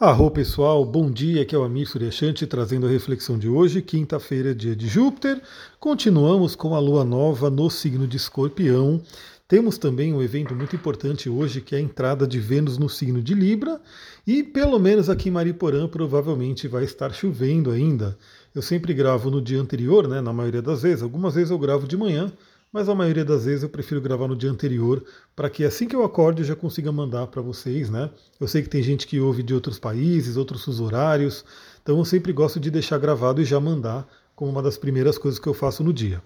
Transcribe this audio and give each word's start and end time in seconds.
Arro 0.00 0.30
pessoal, 0.30 0.82
bom 0.82 1.10
dia, 1.10 1.42
aqui 1.42 1.54
é 1.54 1.58
o 1.58 1.62
Amir 1.62 1.86
Suryashanti 1.86 2.46
trazendo 2.46 2.86
a 2.86 2.88
reflexão 2.88 3.38
de 3.38 3.50
hoje, 3.50 3.82
quinta-feira, 3.82 4.54
dia 4.54 4.74
de 4.74 4.88
Júpiter. 4.88 5.42
Continuamos 5.78 6.56
com 6.56 6.74
a 6.74 6.78
lua 6.78 7.04
nova 7.04 7.50
no 7.50 7.68
signo 7.68 8.08
de 8.08 8.16
Escorpião. 8.16 9.02
Temos 9.46 9.76
também 9.76 10.14
um 10.14 10.22
evento 10.22 10.54
muito 10.54 10.74
importante 10.74 11.28
hoje, 11.28 11.60
que 11.60 11.74
é 11.74 11.78
a 11.78 11.82
entrada 11.82 12.26
de 12.26 12.40
Vênus 12.40 12.78
no 12.78 12.88
signo 12.88 13.20
de 13.20 13.34
Libra, 13.34 13.78
e 14.26 14.42
pelo 14.42 14.78
menos 14.78 15.10
aqui 15.10 15.28
em 15.28 15.32
Mariporã 15.32 15.86
provavelmente 15.86 16.66
vai 16.66 16.84
estar 16.84 17.12
chovendo 17.12 17.70
ainda. 17.70 18.16
Eu 18.54 18.62
sempre 18.62 18.94
gravo 18.94 19.30
no 19.30 19.42
dia 19.42 19.60
anterior, 19.60 20.08
né, 20.08 20.22
na 20.22 20.32
maioria 20.32 20.62
das 20.62 20.80
vezes, 20.80 21.02
algumas 21.02 21.34
vezes 21.34 21.50
eu 21.50 21.58
gravo 21.58 21.86
de 21.86 21.98
manhã, 21.98 22.32
mas 22.72 22.88
a 22.88 22.94
maioria 22.94 23.24
das 23.24 23.44
vezes 23.44 23.62
eu 23.62 23.68
prefiro 23.68 24.00
gravar 24.00 24.28
no 24.28 24.36
dia 24.36 24.50
anterior, 24.50 25.04
para 25.34 25.50
que 25.50 25.64
assim 25.64 25.86
que 25.88 25.96
eu 25.96 26.04
acorde 26.04 26.42
eu 26.42 26.46
já 26.46 26.56
consiga 26.56 26.92
mandar 26.92 27.26
para 27.26 27.42
vocês, 27.42 27.90
né? 27.90 28.10
Eu 28.38 28.46
sei 28.46 28.62
que 28.62 28.68
tem 28.68 28.82
gente 28.82 29.06
que 29.06 29.20
ouve 29.20 29.42
de 29.42 29.54
outros 29.54 29.78
países, 29.78 30.36
outros 30.36 30.64
fuso 30.64 30.84
horários, 30.84 31.44
então 31.82 31.98
eu 31.98 32.04
sempre 32.04 32.32
gosto 32.32 32.60
de 32.60 32.70
deixar 32.70 32.98
gravado 32.98 33.40
e 33.40 33.44
já 33.44 33.58
mandar 33.58 34.08
como 34.36 34.50
uma 34.50 34.62
das 34.62 34.78
primeiras 34.78 35.18
coisas 35.18 35.38
que 35.38 35.46
eu 35.46 35.54
faço 35.54 35.84
no 35.84 35.92
dia. 35.92 36.22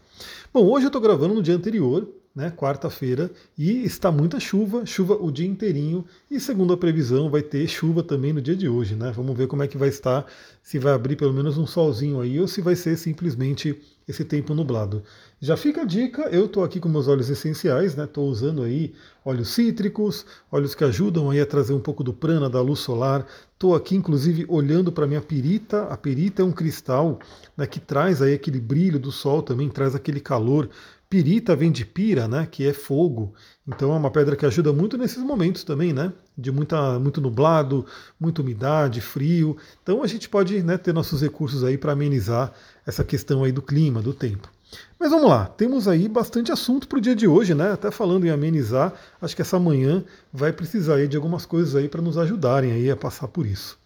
Bom, 0.52 0.64
hoje 0.70 0.86
eu 0.86 0.88
estou 0.88 1.00
gravando 1.00 1.34
no 1.34 1.42
dia 1.42 1.56
anterior, 1.56 2.08
né, 2.34 2.50
quarta-feira, 2.50 3.30
e 3.56 3.84
está 3.84 4.10
muita 4.10 4.40
chuva, 4.40 4.84
chuva 4.84 5.14
o 5.14 5.30
dia 5.30 5.46
inteirinho, 5.46 6.04
e 6.28 6.40
segundo 6.40 6.72
a 6.72 6.76
previsão 6.76 7.30
vai 7.30 7.42
ter 7.42 7.68
chuva 7.68 8.02
também 8.02 8.32
no 8.32 8.42
dia 8.42 8.56
de 8.56 8.68
hoje, 8.68 8.96
né? 8.96 9.12
Vamos 9.14 9.36
ver 9.36 9.46
como 9.46 9.62
é 9.62 9.68
que 9.68 9.78
vai 9.78 9.88
estar, 9.88 10.26
se 10.60 10.78
vai 10.78 10.92
abrir 10.92 11.14
pelo 11.14 11.32
menos 11.32 11.56
um 11.56 11.66
solzinho 11.66 12.20
aí, 12.20 12.40
ou 12.40 12.48
se 12.48 12.60
vai 12.60 12.74
ser 12.74 12.96
simplesmente 12.96 13.80
esse 14.06 14.24
tempo 14.24 14.52
nublado. 14.52 15.02
Já 15.40 15.56
fica 15.56 15.82
a 15.82 15.84
dica, 15.84 16.22
eu 16.22 16.46
estou 16.46 16.64
aqui 16.64 16.80
com 16.80 16.88
meus 16.88 17.06
óleos 17.06 17.30
essenciais, 17.30 17.94
né? 17.94 18.04
Estou 18.04 18.28
usando 18.28 18.62
aí 18.62 18.94
óleos 19.24 19.50
cítricos, 19.50 20.26
óleos 20.50 20.74
que 20.74 20.84
ajudam 20.84 21.30
aí 21.30 21.40
a 21.40 21.46
trazer 21.46 21.72
um 21.72 21.80
pouco 21.80 22.02
do 22.02 22.12
prana, 22.12 22.50
da 22.50 22.60
luz 22.60 22.80
solar. 22.80 23.26
Estou 23.52 23.74
aqui, 23.74 23.94
inclusive, 23.94 24.44
olhando 24.48 24.90
para 24.90 25.06
minha 25.06 25.20
perita. 25.20 25.84
A 25.84 25.96
perita 25.96 26.42
é 26.42 26.44
um 26.44 26.52
cristal 26.52 27.18
né, 27.56 27.66
que 27.66 27.80
traz 27.80 28.20
aí 28.20 28.34
aquele 28.34 28.60
brilho 28.60 28.98
do 28.98 29.12
sol 29.12 29.42
também, 29.42 29.68
traz 29.68 29.94
aquele 29.94 30.20
calor 30.20 30.68
Pirita 31.14 31.54
vem 31.54 31.70
de 31.70 31.84
pira, 31.84 32.26
né, 32.26 32.48
que 32.50 32.66
é 32.66 32.72
fogo. 32.72 33.34
Então 33.68 33.92
é 33.92 33.96
uma 33.96 34.10
pedra 34.10 34.34
que 34.34 34.44
ajuda 34.44 34.72
muito 34.72 34.98
nesses 34.98 35.22
momentos 35.22 35.62
também, 35.62 35.92
né, 35.92 36.12
de 36.36 36.50
muita, 36.50 36.98
muito 36.98 37.20
nublado, 37.20 37.86
muita 38.18 38.42
umidade, 38.42 39.00
frio. 39.00 39.56
Então 39.80 40.02
a 40.02 40.08
gente 40.08 40.28
pode 40.28 40.60
né, 40.64 40.76
ter 40.76 40.92
nossos 40.92 41.22
recursos 41.22 41.62
aí 41.62 41.78
para 41.78 41.92
amenizar 41.92 42.52
essa 42.84 43.04
questão 43.04 43.44
aí 43.44 43.52
do 43.52 43.62
clima, 43.62 44.02
do 44.02 44.12
tempo. 44.12 44.50
Mas 44.98 45.12
vamos 45.12 45.28
lá, 45.28 45.46
temos 45.46 45.86
aí 45.86 46.08
bastante 46.08 46.50
assunto 46.50 46.88
para 46.88 46.98
o 46.98 47.00
dia 47.00 47.14
de 47.14 47.28
hoje, 47.28 47.54
né? 47.54 47.70
Até 47.70 47.92
falando 47.92 48.26
em 48.26 48.30
amenizar, 48.30 48.92
acho 49.22 49.36
que 49.36 49.42
essa 49.42 49.60
manhã 49.60 50.02
vai 50.32 50.52
precisar 50.52 50.96
aí 50.96 51.06
de 51.06 51.16
algumas 51.16 51.46
coisas 51.46 51.76
aí 51.76 51.88
para 51.88 52.02
nos 52.02 52.18
ajudarem 52.18 52.72
aí 52.72 52.90
a 52.90 52.96
passar 52.96 53.28
por 53.28 53.46
isso. 53.46 53.78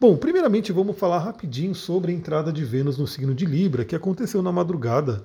Bom, 0.00 0.16
primeiramente 0.16 0.72
vamos 0.72 0.96
falar 0.96 1.18
rapidinho 1.18 1.74
sobre 1.74 2.10
a 2.10 2.14
entrada 2.14 2.50
de 2.50 2.64
Vênus 2.64 2.96
no 2.96 3.06
signo 3.06 3.34
de 3.34 3.44
Libra, 3.44 3.84
que 3.84 3.94
aconteceu 3.94 4.40
na 4.40 4.50
madrugada 4.50 5.22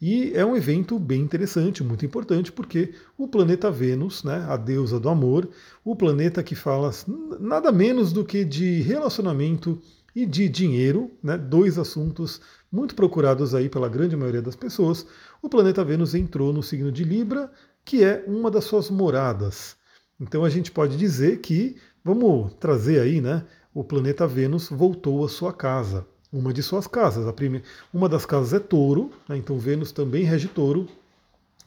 e 0.00 0.32
é 0.34 0.44
um 0.44 0.56
evento 0.56 0.98
bem 0.98 1.20
interessante, 1.20 1.84
muito 1.84 2.06
importante, 2.06 2.50
porque 2.50 2.94
o 3.18 3.28
planeta 3.28 3.70
Vênus, 3.70 4.24
né, 4.24 4.46
a 4.48 4.56
deusa 4.56 4.98
do 4.98 5.10
amor, 5.10 5.48
o 5.84 5.94
planeta 5.94 6.42
que 6.42 6.54
fala 6.54 6.90
nada 7.38 7.70
menos 7.70 8.10
do 8.10 8.24
que 8.24 8.42
de 8.42 8.80
relacionamento 8.80 9.78
e 10.16 10.24
de 10.24 10.48
dinheiro, 10.48 11.10
né, 11.22 11.36
dois 11.36 11.78
assuntos 11.78 12.40
muito 12.72 12.94
procurados 12.94 13.54
aí 13.54 13.68
pela 13.68 13.90
grande 13.90 14.16
maioria 14.16 14.40
das 14.40 14.56
pessoas, 14.56 15.06
o 15.42 15.50
planeta 15.50 15.84
Vênus 15.84 16.14
entrou 16.14 16.50
no 16.50 16.62
signo 16.62 16.90
de 16.90 17.04
Libra, 17.04 17.52
que 17.84 18.02
é 18.02 18.24
uma 18.26 18.50
das 18.50 18.64
suas 18.64 18.88
moradas. 18.88 19.76
Então 20.18 20.44
a 20.44 20.48
gente 20.48 20.70
pode 20.70 20.96
dizer 20.96 21.40
que, 21.40 21.76
vamos 22.02 22.54
trazer 22.54 23.00
aí, 23.00 23.20
né, 23.20 23.44
o 23.74 23.84
planeta 23.84 24.26
Vênus 24.26 24.68
voltou 24.70 25.22
à 25.24 25.28
sua 25.28 25.52
casa 25.52 26.06
uma 26.32 26.52
de 26.52 26.62
suas 26.62 26.86
casas. 26.86 27.26
A 27.26 27.32
primeira, 27.32 27.64
uma 27.92 28.08
das 28.08 28.24
casas 28.24 28.52
é 28.52 28.58
touro, 28.58 29.10
né, 29.28 29.36
então 29.36 29.58
Vênus 29.58 29.92
também 29.92 30.24
rege 30.24 30.48
touro 30.48 30.88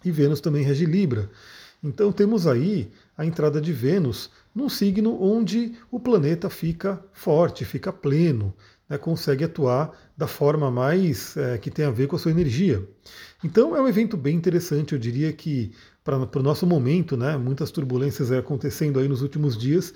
e 0.03 0.11
Vênus 0.11 0.41
também 0.41 0.63
rege 0.63 0.85
Libra. 0.85 1.29
Então 1.83 2.11
temos 2.11 2.47
aí 2.47 2.89
a 3.17 3.25
entrada 3.25 3.59
de 3.59 3.73
Vênus 3.73 4.29
num 4.55 4.69
signo 4.69 5.21
onde 5.21 5.73
o 5.91 5.99
planeta 5.99 6.49
fica 6.49 7.03
forte, 7.11 7.65
fica 7.65 7.91
pleno, 7.91 8.53
né, 8.87 8.97
consegue 8.97 9.43
atuar 9.43 9.91
da 10.15 10.27
forma 10.27 10.71
mais 10.71 11.35
é, 11.35 11.57
que 11.57 11.69
tem 11.69 11.85
a 11.85 11.91
ver 11.91 12.07
com 12.07 12.15
a 12.15 12.19
sua 12.19 12.31
energia. 12.31 12.87
Então 13.43 13.75
é 13.75 13.81
um 13.81 13.87
evento 13.87 14.15
bem 14.15 14.35
interessante, 14.35 14.93
eu 14.93 14.99
diria 14.99 15.33
que 15.33 15.73
para 16.03 16.17
o 16.17 16.43
nosso 16.43 16.67
momento, 16.67 17.15
né, 17.15 17.37
muitas 17.37 17.71
turbulências 17.71 18.31
acontecendo 18.31 18.99
aí 18.99 19.07
nos 19.07 19.21
últimos 19.21 19.57
dias, 19.57 19.93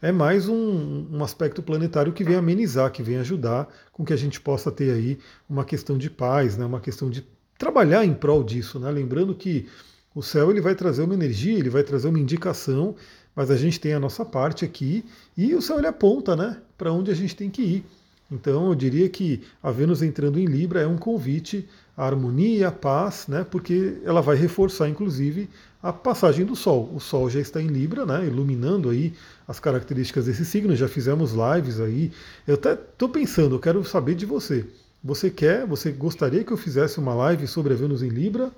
é 0.00 0.12
mais 0.12 0.48
um, 0.48 1.06
um, 1.10 1.24
aspecto 1.24 1.62
planetário 1.62 2.12
que 2.12 2.22
vem 2.22 2.36
amenizar, 2.36 2.90
que 2.90 3.02
vem 3.02 3.16
ajudar 3.16 3.68
com 3.92 4.04
que 4.04 4.12
a 4.12 4.16
gente 4.16 4.40
possa 4.40 4.70
ter 4.70 4.92
aí 4.92 5.18
uma 5.48 5.64
questão 5.64 5.96
de 5.96 6.10
paz, 6.10 6.56
né, 6.56 6.64
uma 6.64 6.80
questão 6.80 7.08
de 7.08 7.26
trabalhar 7.58 8.04
em 8.04 8.12
prol 8.12 8.44
disso. 8.44 8.78
Né? 8.78 8.90
Lembrando 8.90 9.34
que 9.34 9.66
o 10.14 10.22
céu 10.22 10.50
ele 10.50 10.60
vai 10.60 10.74
trazer 10.74 11.02
uma 11.02 11.14
energia, 11.14 11.58
ele 11.58 11.70
vai 11.70 11.82
trazer 11.82 12.08
uma 12.08 12.18
indicação, 12.18 12.94
mas 13.34 13.50
a 13.50 13.56
gente 13.56 13.80
tem 13.80 13.94
a 13.94 14.00
nossa 14.00 14.24
parte 14.24 14.64
aqui 14.64 15.04
e 15.36 15.54
o 15.54 15.62
céu 15.62 15.78
ele 15.78 15.86
aponta 15.86 16.36
né, 16.36 16.58
para 16.76 16.92
onde 16.92 17.10
a 17.10 17.14
gente 17.14 17.34
tem 17.34 17.50
que 17.50 17.62
ir. 17.62 17.84
Então 18.30 18.66
eu 18.68 18.74
diria 18.74 19.08
que 19.08 19.42
a 19.62 19.70
Vênus 19.70 20.02
entrando 20.02 20.38
em 20.38 20.46
Libra 20.46 20.80
é 20.80 20.86
um 20.86 20.96
convite 20.96 21.68
à 21.96 22.06
harmonia, 22.06 22.68
à 22.68 22.72
paz, 22.72 23.26
né, 23.28 23.46
porque 23.48 23.98
ela 24.04 24.20
vai 24.20 24.36
reforçar 24.36 24.88
inclusive 24.88 25.48
a 25.88 25.92
passagem 25.92 26.44
do 26.44 26.56
Sol. 26.56 26.90
O 26.92 26.98
Sol 26.98 27.30
já 27.30 27.38
está 27.38 27.62
em 27.62 27.68
Libra, 27.68 28.04
né, 28.04 28.26
iluminando 28.26 28.90
aí 28.90 29.12
as 29.46 29.60
características 29.60 30.26
desse 30.26 30.44
signo. 30.44 30.74
Já 30.74 30.88
fizemos 30.88 31.32
lives 31.32 31.80
aí. 31.80 32.10
Eu 32.46 32.54
até 32.54 32.72
estou 32.72 33.08
pensando, 33.08 33.54
eu 33.54 33.60
quero 33.60 33.84
saber 33.84 34.16
de 34.16 34.26
você. 34.26 34.66
Você 35.04 35.30
quer, 35.30 35.64
você 35.64 35.92
gostaria 35.92 36.42
que 36.42 36.52
eu 36.52 36.56
fizesse 36.56 36.98
uma 36.98 37.14
live 37.14 37.46
sobre 37.46 37.72
a 37.72 37.76
Vênus 37.76 38.02
em 38.02 38.08
Libra? 38.08 38.50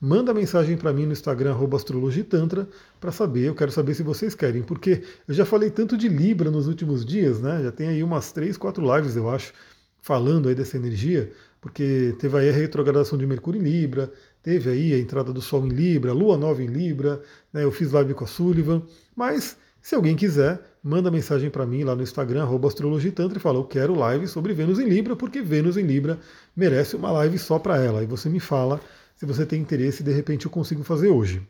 Manda 0.00 0.32
mensagem 0.32 0.78
para 0.78 0.94
mim 0.94 1.04
no 1.04 1.12
Instagram, 1.12 1.54
astrologitantra, 1.76 2.66
para 2.98 3.12
saber, 3.12 3.48
eu 3.48 3.54
quero 3.54 3.70
saber 3.70 3.92
se 3.92 4.02
vocês 4.02 4.34
querem, 4.34 4.62
porque 4.62 5.02
eu 5.28 5.34
já 5.34 5.44
falei 5.44 5.68
tanto 5.68 5.94
de 5.98 6.08
Libra 6.08 6.50
nos 6.50 6.66
últimos 6.66 7.04
dias, 7.04 7.38
né? 7.38 7.62
Já 7.62 7.70
tem 7.70 7.88
aí 7.88 8.02
umas 8.02 8.32
três, 8.32 8.56
quatro 8.56 8.82
lives, 8.96 9.14
eu 9.14 9.28
acho, 9.28 9.52
falando 10.00 10.48
aí 10.48 10.54
dessa 10.54 10.78
energia, 10.78 11.30
porque 11.60 12.16
teve 12.18 12.38
aí 12.38 12.48
a 12.48 12.52
retrogradação 12.52 13.18
de 13.18 13.26
Mercúrio 13.26 13.60
em 13.60 13.64
Libra, 13.64 14.10
teve 14.42 14.70
aí 14.70 14.94
a 14.94 14.98
entrada 14.98 15.32
do 15.32 15.40
Sol 15.40 15.66
em 15.66 15.70
Libra, 15.70 16.12
Lua 16.12 16.36
Nova 16.36 16.62
em 16.62 16.66
Libra, 16.66 17.22
né? 17.52 17.64
Eu 17.64 17.72
fiz 17.72 17.92
live 17.92 18.14
com 18.14 18.24
a 18.24 18.26
Sullivan, 18.26 18.82
mas 19.14 19.56
se 19.82 19.94
alguém 19.94 20.14
quiser, 20.14 20.60
manda 20.82 21.10
mensagem 21.10 21.50
para 21.50 21.66
mim 21.66 21.84
lá 21.84 21.94
no 21.94 22.02
Instagram, 22.02 22.46
astrologitantra, 22.66 23.38
e 23.38 23.40
fala, 23.40 23.58
eu 23.58 23.64
quero 23.64 23.94
live 23.94 24.26
sobre 24.26 24.52
Vênus 24.52 24.78
em 24.78 24.88
Libra, 24.88 25.16
porque 25.16 25.40
Vênus 25.40 25.76
em 25.76 25.82
Libra 25.82 26.18
merece 26.54 26.96
uma 26.96 27.10
live 27.12 27.38
só 27.38 27.58
para 27.58 27.78
ela. 27.78 28.02
E 28.02 28.06
você 28.06 28.28
me 28.28 28.40
fala 28.40 28.80
se 29.16 29.26
você 29.26 29.44
tem 29.44 29.60
interesse, 29.60 30.02
de 30.02 30.12
repente 30.12 30.46
eu 30.46 30.50
consigo 30.50 30.82
fazer 30.82 31.08
hoje. 31.08 31.42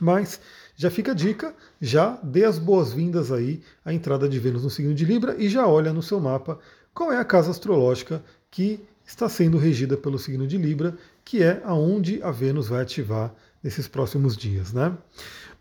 Mas 0.00 0.40
já 0.76 0.90
fica 0.90 1.12
a 1.12 1.14
dica, 1.14 1.54
já 1.80 2.18
dê 2.22 2.44
as 2.44 2.58
boas-vindas 2.58 3.30
aí 3.30 3.62
à 3.84 3.92
entrada 3.92 4.28
de 4.28 4.38
Vênus 4.38 4.64
no 4.64 4.70
signo 4.70 4.94
de 4.94 5.04
Libra 5.04 5.36
e 5.38 5.48
já 5.48 5.66
olha 5.66 5.92
no 5.92 6.02
seu 6.02 6.18
mapa 6.18 6.58
qual 6.94 7.12
é 7.12 7.18
a 7.18 7.24
casa 7.24 7.50
astrológica 7.50 8.24
que 8.50 8.80
está 9.04 9.28
sendo 9.28 9.58
regida 9.58 9.96
pelo 9.96 10.18
signo 10.18 10.46
de 10.46 10.56
Libra, 10.56 10.96
que 11.30 11.44
é 11.44 11.62
aonde 11.64 12.20
a 12.24 12.32
Vênus 12.32 12.66
vai 12.66 12.82
ativar 12.82 13.32
nesses 13.62 13.86
próximos 13.86 14.36
dias, 14.36 14.72
né? 14.72 14.98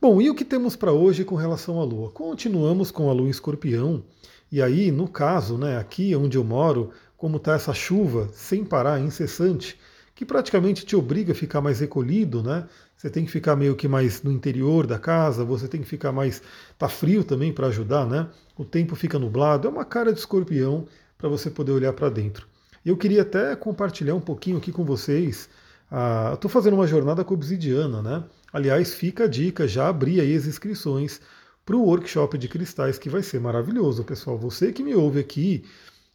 Bom, 0.01 0.19
e 0.19 0.27
o 0.27 0.33
que 0.33 0.43
temos 0.43 0.75
para 0.75 0.91
hoje 0.91 1.23
com 1.23 1.35
relação 1.35 1.79
à 1.79 1.83
Lua? 1.83 2.09
Continuamos 2.09 2.89
com 2.89 3.07
a 3.07 3.13
Lua 3.13 3.27
em 3.27 3.29
Escorpião, 3.29 4.03
e 4.51 4.63
aí, 4.63 4.89
no 4.89 5.07
caso, 5.07 5.59
né, 5.59 5.77
aqui 5.77 6.15
onde 6.15 6.39
eu 6.39 6.43
moro, 6.43 6.89
como 7.15 7.37
está 7.37 7.53
essa 7.53 7.71
chuva 7.71 8.27
sem 8.33 8.65
parar, 8.65 8.99
incessante, 8.99 9.79
que 10.15 10.25
praticamente 10.25 10.87
te 10.87 10.95
obriga 10.95 11.33
a 11.33 11.35
ficar 11.35 11.61
mais 11.61 11.81
recolhido, 11.81 12.41
né? 12.41 12.67
Você 12.97 13.07
tem 13.07 13.23
que 13.23 13.31
ficar 13.31 13.55
meio 13.55 13.75
que 13.75 13.87
mais 13.87 14.23
no 14.23 14.31
interior 14.31 14.87
da 14.87 14.97
casa, 14.97 15.45
você 15.45 15.67
tem 15.67 15.81
que 15.81 15.87
ficar 15.87 16.11
mais. 16.11 16.41
tá 16.79 16.89
frio 16.89 17.23
também 17.23 17.53
para 17.53 17.67
ajudar, 17.67 18.07
né? 18.07 18.27
O 18.57 18.65
tempo 18.65 18.95
fica 18.95 19.19
nublado, 19.19 19.67
é 19.67 19.71
uma 19.71 19.85
cara 19.85 20.11
de 20.11 20.17
escorpião 20.17 20.87
para 21.15 21.29
você 21.29 21.51
poder 21.51 21.73
olhar 21.73 21.93
para 21.93 22.09
dentro. 22.09 22.47
Eu 22.85 22.97
queria 22.97 23.21
até 23.21 23.55
compartilhar 23.55 24.15
um 24.15 24.21
pouquinho 24.21 24.57
aqui 24.57 24.71
com 24.71 24.83
vocês. 24.83 25.49
Ah, 25.91 26.31
Estou 26.33 26.49
fazendo 26.49 26.73
uma 26.75 26.87
jornada 26.87 27.23
com 27.23 27.33
obsidiana, 27.33 28.01
né? 28.01 28.23
Aliás, 28.53 28.93
fica 28.93 29.25
a 29.25 29.27
dica, 29.27 29.67
já 29.67 29.87
abri 29.87 30.19
aí 30.19 30.35
as 30.35 30.45
inscrições 30.45 31.19
para 31.65 31.75
o 31.75 31.83
workshop 31.83 32.37
de 32.37 32.47
cristais, 32.47 32.97
que 32.97 33.09
vai 33.09 33.21
ser 33.21 33.39
maravilhoso, 33.39 34.03
pessoal. 34.03 34.37
Você 34.37 34.71
que 34.71 34.83
me 34.83 34.95
ouve 34.95 35.19
aqui, 35.19 35.63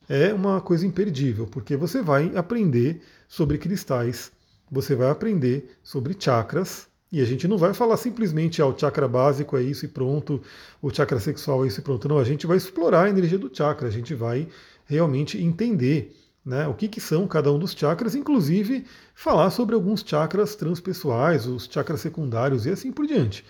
é 0.08 0.32
uma 0.32 0.60
coisa 0.60 0.86
imperdível, 0.86 1.46
porque 1.46 1.76
você 1.76 2.02
vai 2.02 2.32
aprender 2.36 3.00
sobre 3.28 3.58
cristais, 3.58 4.32
você 4.70 4.94
vai 4.94 5.10
aprender 5.10 5.76
sobre 5.82 6.16
chakras, 6.18 6.88
e 7.10 7.20
a 7.20 7.24
gente 7.24 7.46
não 7.46 7.56
vai 7.56 7.72
falar 7.72 7.96
simplesmente, 7.96 8.60
ah, 8.60 8.66
o 8.66 8.76
chakra 8.76 9.06
básico 9.06 9.56
é 9.56 9.62
isso 9.62 9.84
e 9.84 9.88
pronto, 9.88 10.42
o 10.82 10.90
chakra 10.90 11.20
sexual 11.20 11.64
é 11.64 11.68
isso 11.68 11.80
e 11.80 11.82
pronto. 11.82 12.08
Não, 12.08 12.18
a 12.18 12.24
gente 12.24 12.46
vai 12.46 12.56
explorar 12.56 13.04
a 13.04 13.08
energia 13.08 13.38
do 13.38 13.54
chakra, 13.54 13.86
a 13.86 13.90
gente 13.90 14.14
vai 14.14 14.48
realmente 14.86 15.40
entender 15.40 16.12
né, 16.44 16.67
o 16.69 16.75
que, 16.75 16.88
que 16.88 17.00
são 17.00 17.26
cada 17.26 17.52
um 17.52 17.58
dos 17.58 17.73
chakras, 17.73 18.14
inclusive 18.14 18.85
falar 19.14 19.50
sobre 19.50 19.75
alguns 19.75 20.05
chakras 20.05 20.55
transpessoais, 20.55 21.46
os 21.46 21.69
chakras 21.70 22.00
secundários 22.00 22.67
e 22.67 22.70
assim 22.70 22.93
por 22.93 23.06
diante. 23.06 23.44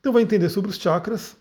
Então 0.00 0.12
vai 0.12 0.22
entender 0.22 0.48
sobre 0.48 0.70
os 0.70 0.76
chakras, 0.76 1.36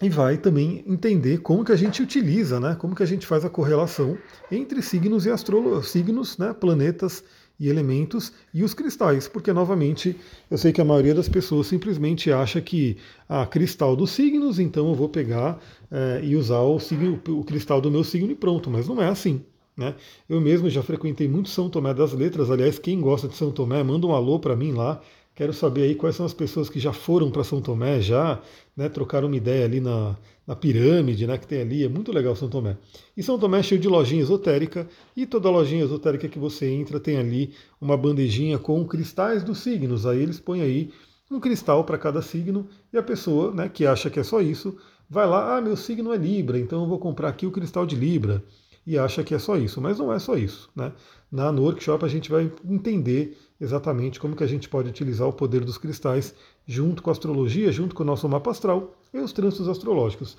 e 0.00 0.10
vai 0.10 0.36
também 0.36 0.84
entender 0.86 1.38
como 1.38 1.64
que 1.64 1.72
a 1.72 1.76
gente 1.76 2.02
utiliza, 2.02 2.60
né, 2.60 2.76
como 2.78 2.94
que 2.94 3.02
a 3.02 3.06
gente 3.06 3.26
faz 3.26 3.44
a 3.44 3.50
correlação 3.50 4.18
entre 4.50 4.82
signos 4.82 5.24
e 5.24 5.30
astrólogos, 5.30 5.88
signos, 5.88 6.36
né, 6.36 6.52
planetas 6.52 7.24
e 7.58 7.68
elementos 7.68 8.30
e 8.52 8.62
os 8.62 8.74
cristais, 8.74 9.26
porque 9.26 9.50
novamente 9.54 10.14
eu 10.50 10.58
sei 10.58 10.70
que 10.70 10.82
a 10.82 10.84
maioria 10.84 11.14
das 11.14 11.30
pessoas 11.30 11.66
simplesmente 11.66 12.30
acha 12.30 12.60
que 12.60 12.98
ah, 13.26 13.46
cristal 13.46 13.96
dos 13.96 14.10
signos, 14.10 14.58
então 14.58 14.88
eu 14.88 14.94
vou 14.94 15.08
pegar 15.08 15.58
é, 15.90 16.20
e 16.22 16.36
usar 16.36 16.60
o, 16.60 16.78
signo, 16.78 17.18
o 17.28 17.42
cristal 17.42 17.80
do 17.80 17.90
meu 17.90 18.04
signo 18.04 18.30
e 18.30 18.34
pronto, 18.34 18.68
mas 18.68 18.86
não 18.86 19.00
é 19.00 19.08
assim. 19.08 19.42
Né? 19.76 19.94
Eu 20.28 20.40
mesmo 20.40 20.70
já 20.70 20.82
frequentei 20.82 21.28
muito 21.28 21.48
São 21.48 21.68
Tomé 21.68 21.92
das 21.92 22.12
Letras, 22.12 22.50
aliás, 22.50 22.78
quem 22.78 23.00
gosta 23.00 23.28
de 23.28 23.36
São 23.36 23.50
Tomé, 23.50 23.82
manda 23.82 24.06
um 24.06 24.14
alô 24.14 24.38
para 24.38 24.56
mim 24.56 24.72
lá, 24.72 25.02
Quero 25.36 25.52
saber 25.52 25.82
aí 25.82 25.94
quais 25.94 26.16
são 26.16 26.24
as 26.24 26.32
pessoas 26.32 26.70
que 26.70 26.80
já 26.80 26.94
foram 26.94 27.30
para 27.30 27.44
São 27.44 27.60
Tomé, 27.60 28.00
já 28.00 28.40
né, 28.74 28.88
trocaram 28.88 29.28
uma 29.28 29.36
ideia 29.36 29.66
ali 29.66 29.80
na, 29.80 30.16
na 30.46 30.56
pirâmide 30.56 31.26
né, 31.26 31.36
que 31.36 31.46
tem 31.46 31.60
ali. 31.60 31.84
É 31.84 31.90
muito 31.90 32.10
legal 32.10 32.34
São 32.34 32.48
Tomé. 32.48 32.78
E 33.14 33.22
São 33.22 33.38
Tomé 33.38 33.58
é 33.58 33.62
cheio 33.62 33.78
de 33.78 33.86
lojinha 33.86 34.22
esotérica, 34.22 34.88
e 35.14 35.26
toda 35.26 35.50
lojinha 35.50 35.84
esotérica 35.84 36.26
que 36.26 36.38
você 36.38 36.70
entra 36.70 36.98
tem 36.98 37.18
ali 37.18 37.52
uma 37.78 37.98
bandejinha 37.98 38.58
com 38.58 38.82
cristais 38.86 39.44
dos 39.44 39.58
signos. 39.58 40.06
Aí 40.06 40.22
eles 40.22 40.40
põem 40.40 40.62
aí 40.62 40.90
um 41.30 41.38
cristal 41.38 41.84
para 41.84 41.98
cada 41.98 42.22
signo, 42.22 42.66
e 42.90 42.96
a 42.96 43.02
pessoa 43.02 43.52
né, 43.52 43.68
que 43.68 43.84
acha 43.84 44.08
que 44.08 44.18
é 44.18 44.22
só 44.22 44.40
isso, 44.40 44.78
vai 45.08 45.26
lá, 45.26 45.58
ah, 45.58 45.60
meu 45.60 45.76
signo 45.76 46.14
é 46.14 46.16
Libra, 46.16 46.58
então 46.58 46.80
eu 46.80 46.88
vou 46.88 46.98
comprar 46.98 47.28
aqui 47.28 47.44
o 47.44 47.50
cristal 47.50 47.84
de 47.84 47.94
Libra 47.94 48.42
e 48.86 48.96
acha 48.96 49.24
que 49.24 49.34
é 49.34 49.38
só 49.38 49.56
isso, 49.56 49.80
mas 49.80 49.98
não 49.98 50.12
é 50.12 50.18
só 50.18 50.36
isso. 50.36 50.70
Né? 50.74 50.92
Na, 51.30 51.50
no 51.50 51.62
workshop 51.62 52.04
a 52.04 52.08
gente 52.08 52.30
vai 52.30 52.50
entender 52.64 53.36
exatamente 53.60 54.20
como 54.20 54.36
que 54.36 54.44
a 54.44 54.46
gente 54.46 54.68
pode 54.68 54.88
utilizar 54.88 55.26
o 55.26 55.32
poder 55.32 55.64
dos 55.64 55.76
cristais 55.76 56.34
junto 56.66 57.02
com 57.02 57.10
a 57.10 57.12
astrologia, 57.12 57.72
junto 57.72 57.94
com 57.94 58.02
o 58.02 58.06
nosso 58.06 58.28
mapa 58.28 58.50
astral 58.50 58.94
e 59.12 59.18
os 59.18 59.32
trânsitos 59.32 59.68
astrológicos. 59.68 60.36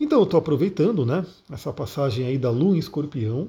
Então 0.00 0.18
eu 0.18 0.24
estou 0.24 0.38
aproveitando 0.38 1.06
né, 1.06 1.24
essa 1.50 1.72
passagem 1.72 2.26
aí 2.26 2.36
da 2.36 2.50
Lua 2.50 2.74
em 2.74 2.78
Escorpião 2.78 3.48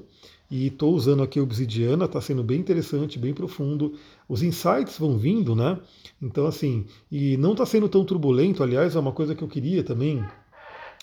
e 0.49 0.67
estou 0.67 0.93
usando 0.93 1.23
aqui 1.23 1.39
obsidiana, 1.39 2.05
está 2.05 2.21
sendo 2.21 2.43
bem 2.43 2.59
interessante, 2.59 3.17
bem 3.17 3.33
profundo. 3.33 3.93
Os 4.29 4.43
insights 4.43 4.99
vão 4.99 5.17
vindo, 5.17 5.55
né? 5.55 5.79
Então 6.21 6.45
assim, 6.45 6.85
e 7.11 7.35
não 7.37 7.53
está 7.53 7.65
sendo 7.65 7.89
tão 7.89 8.05
turbulento, 8.05 8.61
aliás, 8.61 8.95
é 8.95 8.99
uma 8.99 9.11
coisa 9.11 9.33
que 9.33 9.43
eu 9.43 9.47
queria 9.47 9.83
também 9.83 10.23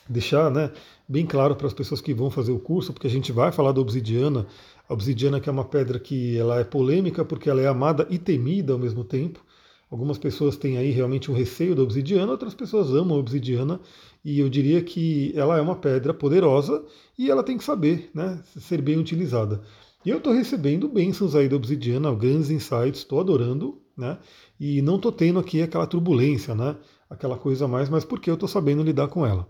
deixar 0.08 0.50
né, 0.50 0.70
bem 1.08 1.26
claro 1.26 1.54
para 1.56 1.66
as 1.66 1.72
pessoas 1.72 2.00
que 2.00 2.14
vão 2.14 2.30
fazer 2.30 2.52
o 2.52 2.58
curso, 2.58 2.92
porque 2.92 3.06
a 3.06 3.10
gente 3.10 3.32
vai 3.32 3.52
falar 3.52 3.72
da 3.72 3.80
obsidiana, 3.80 4.46
a 4.88 4.92
obsidiana 4.92 5.40
que 5.40 5.48
é 5.48 5.52
uma 5.52 5.64
pedra 5.64 5.98
que 5.98 6.36
ela 6.36 6.60
é 6.60 6.64
polêmica 6.64 7.24
porque 7.24 7.48
ela 7.48 7.60
é 7.60 7.66
amada 7.66 8.06
e 8.10 8.18
temida 8.18 8.72
ao 8.72 8.78
mesmo 8.78 9.04
tempo. 9.04 9.44
Algumas 9.90 10.16
pessoas 10.16 10.56
têm 10.56 10.78
aí 10.78 10.90
realmente 10.90 11.30
um 11.30 11.34
receio 11.34 11.74
da 11.74 11.82
obsidiana, 11.82 12.32
outras 12.32 12.54
pessoas 12.54 12.90
amam 12.90 13.16
a 13.16 13.20
obsidiana, 13.20 13.78
e 14.24 14.40
eu 14.40 14.48
diria 14.48 14.82
que 14.82 15.32
ela 15.36 15.58
é 15.58 15.60
uma 15.60 15.76
pedra 15.76 16.14
poderosa 16.14 16.82
e 17.18 17.30
ela 17.30 17.42
tem 17.42 17.58
que 17.58 17.64
saber 17.64 18.10
né, 18.14 18.40
ser 18.58 18.80
bem 18.80 18.96
utilizada. 18.98 19.60
E 20.04 20.10
eu 20.10 20.18
estou 20.18 20.32
recebendo 20.32 20.88
bênçãos 20.88 21.34
aí 21.34 21.48
da 21.48 21.56
obsidiana, 21.56 22.12
grandes 22.14 22.50
insights, 22.50 23.00
estou 23.00 23.20
adorando, 23.20 23.80
né? 23.96 24.18
E 24.58 24.82
não 24.82 24.96
estou 24.96 25.12
tendo 25.12 25.38
aqui 25.38 25.62
aquela 25.62 25.86
turbulência, 25.86 26.54
né? 26.54 26.76
Aquela 27.08 27.36
coisa 27.36 27.68
mais, 27.68 27.88
mas 27.88 28.04
porque 28.04 28.28
eu 28.28 28.34
estou 28.34 28.48
sabendo 28.48 28.82
lidar 28.82 29.08
com 29.08 29.24
ela. 29.24 29.46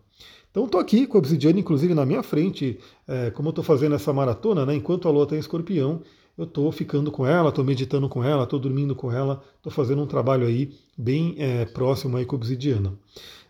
Então 0.53 0.67
estou 0.67 0.79
aqui 0.79 1.07
com 1.07 1.17
a 1.17 1.19
obsidiana, 1.19 1.59
inclusive 1.59 1.95
na 1.95 2.05
minha 2.05 2.23
frente, 2.23 2.79
é, 3.09 3.31
como 3.31 3.49
eu 3.49 3.53
estou 3.53 3.65
fazendo 3.65 3.95
essa 3.95 4.13
maratona, 4.13 4.67
né, 4.67 4.77
enquanto 4.77 5.09
a 5.09 5.11
lua 5.11 5.23
está 5.23 5.35
em 5.35 5.39
escorpião, 5.39 6.03
eu 6.37 6.45
estou 6.45 6.71
ficando 6.71 7.11
com 7.11 7.27
ela, 7.27 7.49
estou 7.49 7.65
meditando 7.65 8.07
com 8.07 8.23
ela, 8.23 8.45
estou 8.45 8.59
dormindo 8.59 8.95
com 8.95 9.11
ela, 9.11 9.43
estou 9.57 9.73
fazendo 9.73 10.03
um 10.03 10.07
trabalho 10.07 10.47
aí 10.47 10.71
bem 10.97 11.35
é, 11.39 11.65
próximo 11.65 12.19
aí 12.19 12.27
com 12.27 12.37
a 12.37 12.39
obsidiana. 12.39 12.93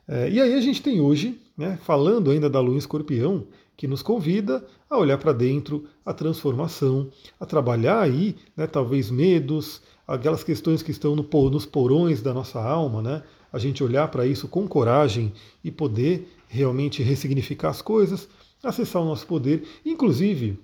É, 0.06 0.31
e 0.31 0.40
aí 0.40 0.54
a 0.54 0.60
gente 0.60 0.81
tem 0.81 1.00
hoje, 1.00 1.40
né, 1.58 1.76
falando 1.82 2.31
ainda 2.31 2.49
da 2.49 2.60
lua 2.60 2.76
em 2.76 2.78
escorpião, 2.78 3.46
que 3.76 3.88
nos 3.88 4.00
convida 4.00 4.64
a 4.88 4.96
olhar 4.96 5.19
para 5.19 5.32
dentro, 5.32 5.84
a 6.06 6.12
transformação, 6.12 7.08
a 7.40 7.44
trabalhar 7.44 8.00
aí, 8.00 8.37
né, 8.56 8.69
talvez 8.69 9.10
medos, 9.10 9.82
aquelas 10.06 10.44
questões 10.44 10.84
que 10.84 10.93
estão 10.93 11.16
no, 11.16 11.26
nos 11.50 11.66
porões 11.66 12.22
da 12.22 12.32
nossa 12.32 12.60
alma, 12.60 13.02
né, 13.02 13.22
a 13.52 13.58
gente 13.58 13.82
olhar 13.82 14.06
para 14.08 14.25
isso 14.25 14.46
com 14.46 14.69
coragem 14.69 15.32
e 15.64 15.70
poder 15.70 16.28
realmente 16.52 17.02
ressignificar 17.02 17.70
as 17.70 17.81
coisas, 17.81 18.28
acessar 18.62 19.00
o 19.00 19.06
nosso 19.06 19.26
poder. 19.26 19.66
Inclusive, 19.87 20.60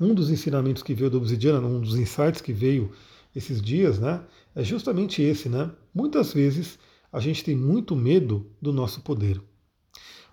um 0.00 0.14
dos 0.14 0.30
ensinamentos 0.30 0.82
que 0.82 0.94
veio 0.94 1.10
do 1.10 1.18
Obsidiana, 1.18 1.66
um 1.66 1.78
dos 1.78 1.96
insights 1.96 2.40
que 2.40 2.54
veio 2.54 2.90
esses 3.36 3.60
dias, 3.60 3.98
né, 3.98 4.22
é 4.54 4.64
justamente 4.64 5.20
esse, 5.20 5.48
né? 5.48 5.70
Muitas 5.94 6.32
vezes 6.32 6.78
a 7.12 7.20
gente 7.20 7.44
tem 7.44 7.54
muito 7.54 7.94
medo 7.94 8.46
do 8.62 8.72
nosso 8.72 9.02
poder. 9.02 9.40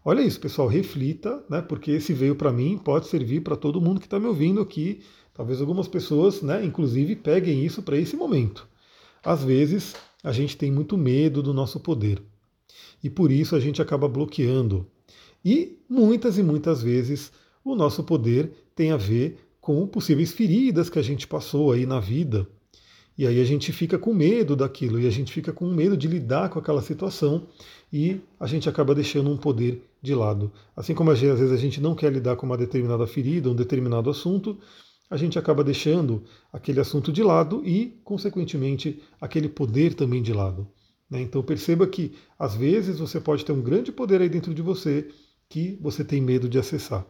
Olha 0.06 0.22
isso, 0.22 0.40
pessoal, 0.40 0.68
reflita, 0.68 1.44
né? 1.50 1.62
Porque 1.62 1.92
esse 1.92 2.14
veio 2.14 2.36
para 2.36 2.52
mim, 2.52 2.78
pode 2.78 3.08
servir 3.08 3.42
para 3.42 3.58
todo 3.58 3.82
mundo 3.82 4.00
que 4.00 4.08
está 4.08 4.20
me 4.20 4.26
ouvindo 4.26 4.62
aqui. 4.62 5.02
Talvez 5.34 5.60
algumas 5.60 5.88
pessoas, 5.88 6.42
né, 6.42 6.64
inclusive, 6.64 7.16
peguem 7.16 7.66
isso 7.66 7.84
para 7.84 7.98
esse 7.98 8.16
momento. 8.16 8.68
Às 9.24 9.44
vezes 9.44 9.96
a 10.24 10.32
gente 10.32 10.56
tem 10.56 10.72
muito 10.72 10.98
medo 10.98 11.44
do 11.44 11.54
nosso 11.54 11.80
poder 11.80 12.22
e 13.04 13.10
por 13.10 13.32
isso 13.32 13.56
a 13.56 13.60
gente 13.60 13.82
acaba 13.82 14.08
bloqueando. 14.08 14.88
E 15.44 15.78
muitas 15.90 16.38
e 16.38 16.44
muitas 16.44 16.82
vezes 16.82 17.32
o 17.64 17.76
nosso 17.76 18.04
poder 18.04 18.52
tem 18.76 18.92
a 18.92 18.98
ver 18.98 19.38
com 19.60 19.86
possíveis 19.88 20.32
feridas 20.32 20.90
que 20.90 21.00
a 21.00 21.04
gente 21.04 21.28
passou 21.28 21.72
aí 21.72 21.86
na 21.86 22.00
vida. 22.00 22.48
E 23.18 23.28
aí 23.28 23.40
a 23.40 23.44
gente 23.44 23.72
fica 23.72 24.00
com 24.00 24.14
medo 24.14 24.56
daquilo, 24.56 25.00
e 25.00 25.06
a 25.06 25.12
gente 25.12 25.32
fica 25.32 25.52
com 25.52 25.66
medo 25.68 25.96
de 25.96 26.08
lidar 26.08 26.50
com 26.50 26.58
aquela 26.58 26.82
situação, 26.82 27.48
e 27.92 28.20
a 28.40 28.48
gente 28.48 28.68
acaba 28.70 28.96
deixando 28.96 29.30
um 29.30 29.38
poder 29.38 29.84
de 30.02 30.16
lado. 30.16 30.52
Assim 30.76 30.96
como 30.96 31.12
às 31.12 31.20
vezes 31.20 31.52
a 31.52 31.58
gente 31.58 31.80
não 31.80 31.94
quer 31.94 32.12
lidar 32.12 32.36
com 32.36 32.46
uma 32.46 32.58
determinada 32.58 33.06
ferida, 33.06 33.50
um 33.50 33.56
determinado 33.56 34.10
assunto, 34.10 34.58
a 35.10 35.18
gente 35.18 35.38
acaba 35.38 35.64
deixando 35.64 36.24
aquele 36.54 36.80
assunto 36.80 37.12
de 37.12 37.22
lado 37.22 37.62
e, 37.66 38.00
consequentemente, 38.04 39.02
aquele 39.20 39.50
poder 39.50 39.94
também 39.94 40.22
de 40.24 40.32
lado. 40.34 40.68
Né? 41.12 41.22
Então 41.22 41.44
perceba 41.44 41.86
que 41.86 42.14
às 42.40 42.56
vezes 42.56 42.98
você 42.98 43.20
pode 43.20 43.44
ter 43.44 43.52
um 43.52 43.62
grande 43.62 43.92
poder 43.92 44.22
aí 44.22 44.30
dentro 44.30 44.54
de 44.54 44.62
você 44.62 45.10
que 45.50 45.78
você 45.82 46.06
tem 46.06 46.22
medo 46.22 46.48
de 46.48 46.58
acessar. 46.58 47.06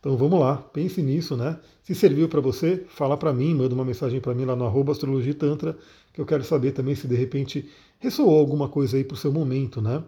Então 0.00 0.16
vamos 0.16 0.40
lá, 0.40 0.56
pense 0.56 1.00
nisso, 1.00 1.36
né? 1.36 1.60
Se 1.84 1.94
serviu 1.94 2.28
para 2.28 2.40
você, 2.40 2.84
fala 2.88 3.16
para 3.16 3.32
mim, 3.32 3.54
manda 3.54 3.72
uma 3.72 3.84
mensagem 3.84 4.20
para 4.20 4.34
mim 4.34 4.44
lá 4.44 4.56
no 4.56 4.66
arroba 4.66 4.90
astrologia 4.90 5.32
tantra, 5.32 5.78
que 6.12 6.20
eu 6.20 6.26
quero 6.26 6.42
saber 6.42 6.72
também 6.72 6.96
se 6.96 7.06
de 7.06 7.14
repente 7.14 7.68
ressoou 8.00 8.36
alguma 8.36 8.68
coisa 8.68 8.96
aí 8.96 9.04
para 9.04 9.14
o 9.14 9.16
seu 9.16 9.30
momento, 9.30 9.80
né? 9.80 10.02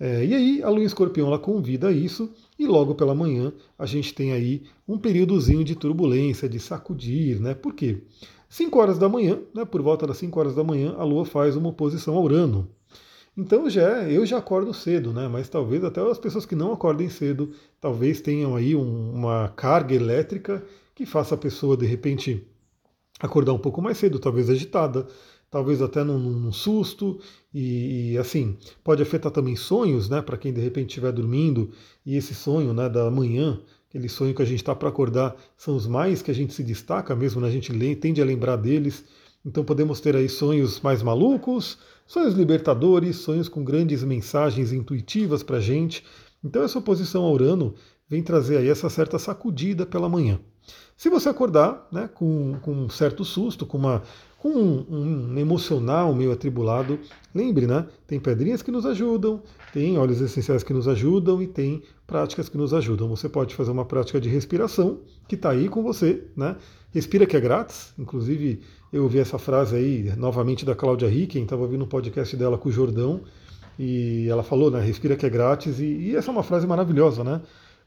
É, 0.00 0.24
e 0.24 0.34
aí 0.34 0.62
a 0.62 0.68
lua 0.68 0.82
escorpião 0.82 1.28
ela 1.28 1.38
convida 1.38 1.88
a 1.88 1.92
isso, 1.92 2.32
e 2.58 2.66
logo 2.66 2.96
pela 2.96 3.14
manhã 3.14 3.52
a 3.78 3.86
gente 3.86 4.12
tem 4.12 4.32
aí 4.32 4.64
um 4.88 4.98
períodozinho 4.98 5.62
de 5.62 5.76
turbulência, 5.76 6.48
de 6.48 6.58
sacudir, 6.58 7.40
né? 7.40 7.54
Por 7.54 7.74
quê? 7.74 8.02
5 8.48 8.78
horas 8.78 8.98
da 8.98 9.08
manhã, 9.08 9.40
né, 9.54 9.64
por 9.64 9.82
volta 9.82 10.06
das 10.06 10.16
5 10.18 10.38
horas 10.40 10.54
da 10.54 10.64
manhã, 10.64 10.94
a 10.96 11.04
Lua 11.04 11.24
faz 11.24 11.56
uma 11.56 11.68
oposição 11.68 12.16
a 12.16 12.20
Urano. 12.20 12.68
Então 13.38 13.70
já 13.70 14.02
eu 14.10 14.26
já 14.26 14.38
acordo 14.38 14.74
cedo, 14.74 15.12
né? 15.12 15.28
Mas 15.28 15.48
talvez 15.48 15.84
até 15.84 16.00
as 16.00 16.18
pessoas 16.18 16.44
que 16.44 16.56
não 16.56 16.72
acordem 16.72 17.08
cedo, 17.08 17.52
talvez 17.80 18.20
tenham 18.20 18.56
aí 18.56 18.74
um, 18.74 19.12
uma 19.14 19.48
carga 19.50 19.94
elétrica 19.94 20.64
que 20.92 21.06
faça 21.06 21.36
a 21.36 21.38
pessoa 21.38 21.76
de 21.76 21.86
repente 21.86 22.44
acordar 23.20 23.52
um 23.52 23.58
pouco 23.58 23.80
mais 23.80 23.96
cedo, 23.96 24.18
talvez 24.18 24.50
agitada, 24.50 25.06
talvez 25.48 25.80
até 25.80 26.02
num, 26.02 26.18
num 26.18 26.52
susto 26.52 27.20
e, 27.54 28.12
e, 28.14 28.18
assim 28.18 28.56
pode 28.82 29.02
afetar 29.02 29.30
também 29.30 29.54
sonhos, 29.54 30.08
né? 30.08 30.20
Para 30.20 30.36
quem 30.36 30.52
de 30.52 30.60
repente 30.60 30.88
estiver 30.88 31.12
dormindo 31.12 31.70
e 32.04 32.16
esse 32.16 32.34
sonho, 32.34 32.74
né, 32.74 32.88
da 32.88 33.08
manhã 33.08 33.60
aquele 33.88 34.08
sonho 34.08 34.34
que 34.34 34.42
a 34.42 34.44
gente 34.44 34.58
está 34.58 34.74
para 34.74 34.88
acordar, 34.88 35.34
são 35.56 35.74
os 35.74 35.86
mais 35.86 36.20
que 36.20 36.30
a 36.30 36.34
gente 36.34 36.52
se 36.52 36.62
destaca 36.62 37.16
mesmo, 37.16 37.40
né? 37.40 37.48
a 37.48 37.50
gente 37.50 37.72
tende 37.96 38.20
a 38.20 38.24
lembrar 38.24 38.56
deles. 38.56 39.04
Então 39.44 39.64
podemos 39.64 39.98
ter 40.00 40.14
aí 40.14 40.28
sonhos 40.28 40.80
mais 40.80 41.02
malucos, 41.02 41.78
sonhos 42.06 42.34
libertadores, 42.34 43.16
sonhos 43.16 43.48
com 43.48 43.64
grandes 43.64 44.04
mensagens 44.04 44.72
intuitivas 44.72 45.42
para 45.42 45.56
a 45.56 45.60
gente. 45.60 46.04
Então 46.44 46.62
essa 46.62 46.78
oposição 46.78 47.24
ao 47.24 47.32
Urano 47.32 47.74
vem 48.08 48.22
trazer 48.22 48.58
aí 48.58 48.68
essa 48.68 48.90
certa 48.90 49.18
sacudida 49.18 49.86
pela 49.86 50.08
manhã. 50.08 50.38
Se 50.94 51.08
você 51.08 51.28
acordar 51.28 51.86
né, 51.90 52.08
com, 52.12 52.58
com 52.60 52.72
um 52.72 52.90
certo 52.90 53.24
susto, 53.24 53.64
com 53.64 53.78
uma 53.78 54.02
com 54.38 54.50
um, 54.50 54.86
um, 54.88 55.38
emocional 55.38 56.14
meio 56.14 56.30
atribulado, 56.30 56.98
lembre, 57.34 57.66
né? 57.66 57.86
Tem 58.06 58.20
pedrinhas 58.20 58.62
que 58.62 58.70
nos 58.70 58.86
ajudam, 58.86 59.42
tem 59.72 59.98
óleos 59.98 60.20
essenciais 60.20 60.62
que 60.62 60.72
nos 60.72 60.86
ajudam 60.86 61.42
e 61.42 61.46
tem 61.48 61.82
práticas 62.06 62.48
que 62.48 62.56
nos 62.56 62.72
ajudam. 62.72 63.08
Você 63.08 63.28
pode 63.28 63.54
fazer 63.56 63.72
uma 63.72 63.84
prática 63.84 64.20
de 64.20 64.28
respiração 64.28 65.00
que 65.26 65.34
está 65.34 65.50
aí 65.50 65.68
com 65.68 65.82
você, 65.82 66.24
né? 66.36 66.56
Respira 66.94 67.26
que 67.26 67.36
é 67.36 67.40
grátis. 67.40 67.92
Inclusive, 67.98 68.62
eu 68.92 69.02
ouvi 69.02 69.18
essa 69.18 69.38
frase 69.38 69.74
aí 69.74 70.12
novamente 70.16 70.64
da 70.64 70.74
Cláudia 70.74 71.08
Ricken, 71.08 71.42
estava 71.42 71.62
ouvindo 71.62 71.84
um 71.84 71.88
podcast 71.88 72.36
dela 72.36 72.56
com 72.56 72.68
o 72.68 72.72
Jordão, 72.72 73.22
e 73.76 74.28
ela 74.28 74.44
falou, 74.44 74.70
né? 74.70 74.80
Respira 74.80 75.16
que 75.16 75.26
é 75.26 75.30
grátis, 75.30 75.80
e, 75.80 75.84
e 75.84 76.16
essa 76.16 76.30
é 76.30 76.32
uma 76.32 76.44
frase 76.44 76.64
maravilhosa, 76.64 77.24
né? 77.24 77.40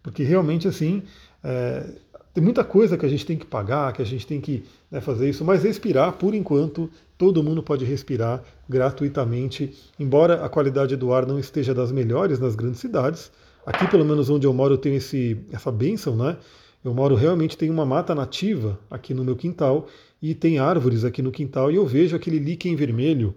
Porque 0.03 0.22
realmente 0.24 0.67
assim. 0.67 1.01
É, 1.43 1.89
Tem 2.33 2.41
muita 2.41 2.63
coisa 2.63 2.97
que 2.97 3.05
a 3.05 3.09
gente 3.09 3.25
tem 3.25 3.38
que 3.38 3.45
pagar, 3.45 3.91
que 3.91 4.01
a 4.01 4.05
gente 4.05 4.25
tem 4.25 4.39
que 4.39 4.63
né, 4.89 5.01
fazer 5.01 5.29
isso, 5.29 5.43
mas 5.43 5.63
respirar, 5.63 6.13
por 6.13 6.33
enquanto, 6.33 6.89
todo 7.17 7.43
mundo 7.43 7.61
pode 7.61 7.83
respirar 7.83 8.41
gratuitamente, 8.69 9.73
embora 10.00 10.45
a 10.45 10.47
qualidade 10.47 10.95
do 10.95 11.11
ar 11.11 11.25
não 11.25 11.38
esteja 11.38 11.73
das 11.73 11.91
melhores 11.91 12.39
nas 12.39 12.55
grandes 12.55 12.79
cidades. 12.79 13.31
Aqui, 13.65 13.85
pelo 13.89 14.05
menos 14.05 14.29
onde 14.29 14.47
eu 14.47 14.53
moro, 14.53 14.75
eu 14.75 14.77
tenho 14.77 14.95
esse, 14.95 15.38
essa 15.51 15.71
bênção, 15.71 16.15
né? 16.15 16.38
Eu 16.83 16.93
moro 16.93 17.15
realmente, 17.15 17.57
tem 17.57 17.69
uma 17.69 17.85
mata 17.85 18.15
nativa 18.15 18.79
aqui 18.89 19.13
no 19.13 19.23
meu 19.23 19.35
quintal 19.35 19.88
e 20.21 20.33
tem 20.33 20.57
árvores 20.57 21.03
aqui 21.03 21.21
no 21.21 21.31
quintal 21.31 21.69
e 21.69 21.75
eu 21.75 21.85
vejo 21.85 22.15
aquele 22.15 22.39
líquen 22.39 22.75
vermelho. 22.75 23.35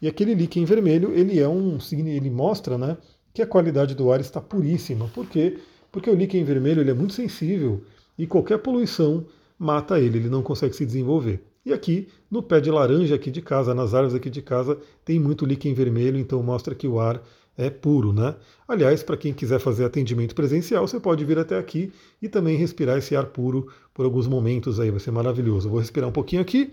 E 0.00 0.06
aquele 0.06 0.34
líquen 0.34 0.64
vermelho, 0.64 1.12
ele 1.14 1.40
é 1.40 1.48
um 1.48 1.78
ele 1.92 2.30
mostra, 2.30 2.76
né, 2.76 2.96
que 3.32 3.40
a 3.42 3.46
qualidade 3.46 3.94
do 3.94 4.12
ar 4.12 4.20
está 4.20 4.40
puríssima. 4.40 5.08
Por 5.14 5.26
quê? 5.26 5.58
Porque 5.90 6.10
o 6.10 6.14
líquen 6.14 6.44
vermelho 6.44 6.82
ele 6.82 6.90
é 6.90 6.94
muito 6.94 7.14
sensível 7.14 7.82
e 8.18 8.26
qualquer 8.26 8.58
poluição 8.58 9.26
mata 9.58 9.98
ele, 9.98 10.18
ele 10.18 10.28
não 10.28 10.42
consegue 10.42 10.74
se 10.74 10.84
desenvolver. 10.84 11.42
E 11.64 11.72
aqui, 11.72 12.08
no 12.30 12.42
pé 12.42 12.60
de 12.60 12.70
laranja 12.70 13.14
aqui 13.14 13.30
de 13.30 13.40
casa, 13.40 13.74
nas 13.74 13.94
árvores 13.94 14.14
aqui 14.14 14.28
de 14.28 14.42
casa, 14.42 14.78
tem 15.04 15.18
muito 15.18 15.46
líquen 15.46 15.72
vermelho, 15.72 16.18
então 16.18 16.42
mostra 16.42 16.74
que 16.74 16.86
o 16.86 17.00
ar 17.00 17.22
é 17.56 17.70
puro, 17.70 18.12
né? 18.12 18.34
Aliás, 18.66 19.02
para 19.02 19.16
quem 19.16 19.32
quiser 19.32 19.58
fazer 19.58 19.84
atendimento 19.84 20.34
presencial, 20.34 20.86
você 20.86 21.00
pode 21.00 21.24
vir 21.24 21.38
até 21.38 21.56
aqui 21.56 21.92
e 22.20 22.28
também 22.28 22.56
respirar 22.56 22.98
esse 22.98 23.16
ar 23.16 23.26
puro 23.26 23.68
por 23.94 24.04
alguns 24.04 24.26
momentos 24.26 24.78
aí, 24.78 24.90
vai 24.90 25.00
ser 25.00 25.12
maravilhoso. 25.12 25.70
vou 25.70 25.78
respirar 25.78 26.08
um 26.08 26.12
pouquinho 26.12 26.42
aqui. 26.42 26.72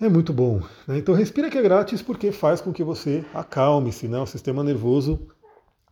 É 0.00 0.08
muito 0.08 0.32
bom. 0.32 0.60
Né? 0.86 0.98
Então 0.98 1.14
respira 1.14 1.48
que 1.48 1.56
é 1.56 1.62
grátis 1.62 2.02
porque 2.02 2.32
faz 2.32 2.60
com 2.60 2.72
que 2.72 2.82
você 2.82 3.24
acalme-se, 3.32 4.08
né? 4.08 4.18
O 4.18 4.26
sistema 4.26 4.64
nervoso 4.64 5.20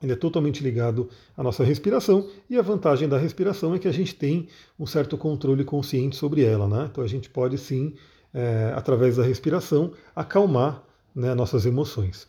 ele 0.03 0.13
é 0.13 0.17
totalmente 0.17 0.63
ligado 0.63 1.09
à 1.37 1.43
nossa 1.43 1.63
respiração 1.63 2.27
e 2.49 2.57
a 2.57 2.63
vantagem 2.63 3.09
da 3.09 3.19
respiração 3.19 3.75
é 3.75 3.79
que 3.79 3.89
a 3.89 3.93
gente 3.93 4.15
tem 4.15 4.49
um 4.79 4.87
certo 4.87 5.17
controle 5.19 5.65
consciente 5.65 6.17
sobre 6.17 6.43
ela, 6.43 6.67
né? 6.67 6.89
Então 6.91 7.05
a 7.05 7.09
gente 7.09 7.29
pode 7.29 7.59
sim, 7.59 7.95
é, 8.33 8.73
através 8.75 9.17
da 9.17 9.23
respiração, 9.23 9.93
acalmar 10.17 10.83
né, 11.15 11.35
nossas 11.35 11.67
emoções. 11.67 12.27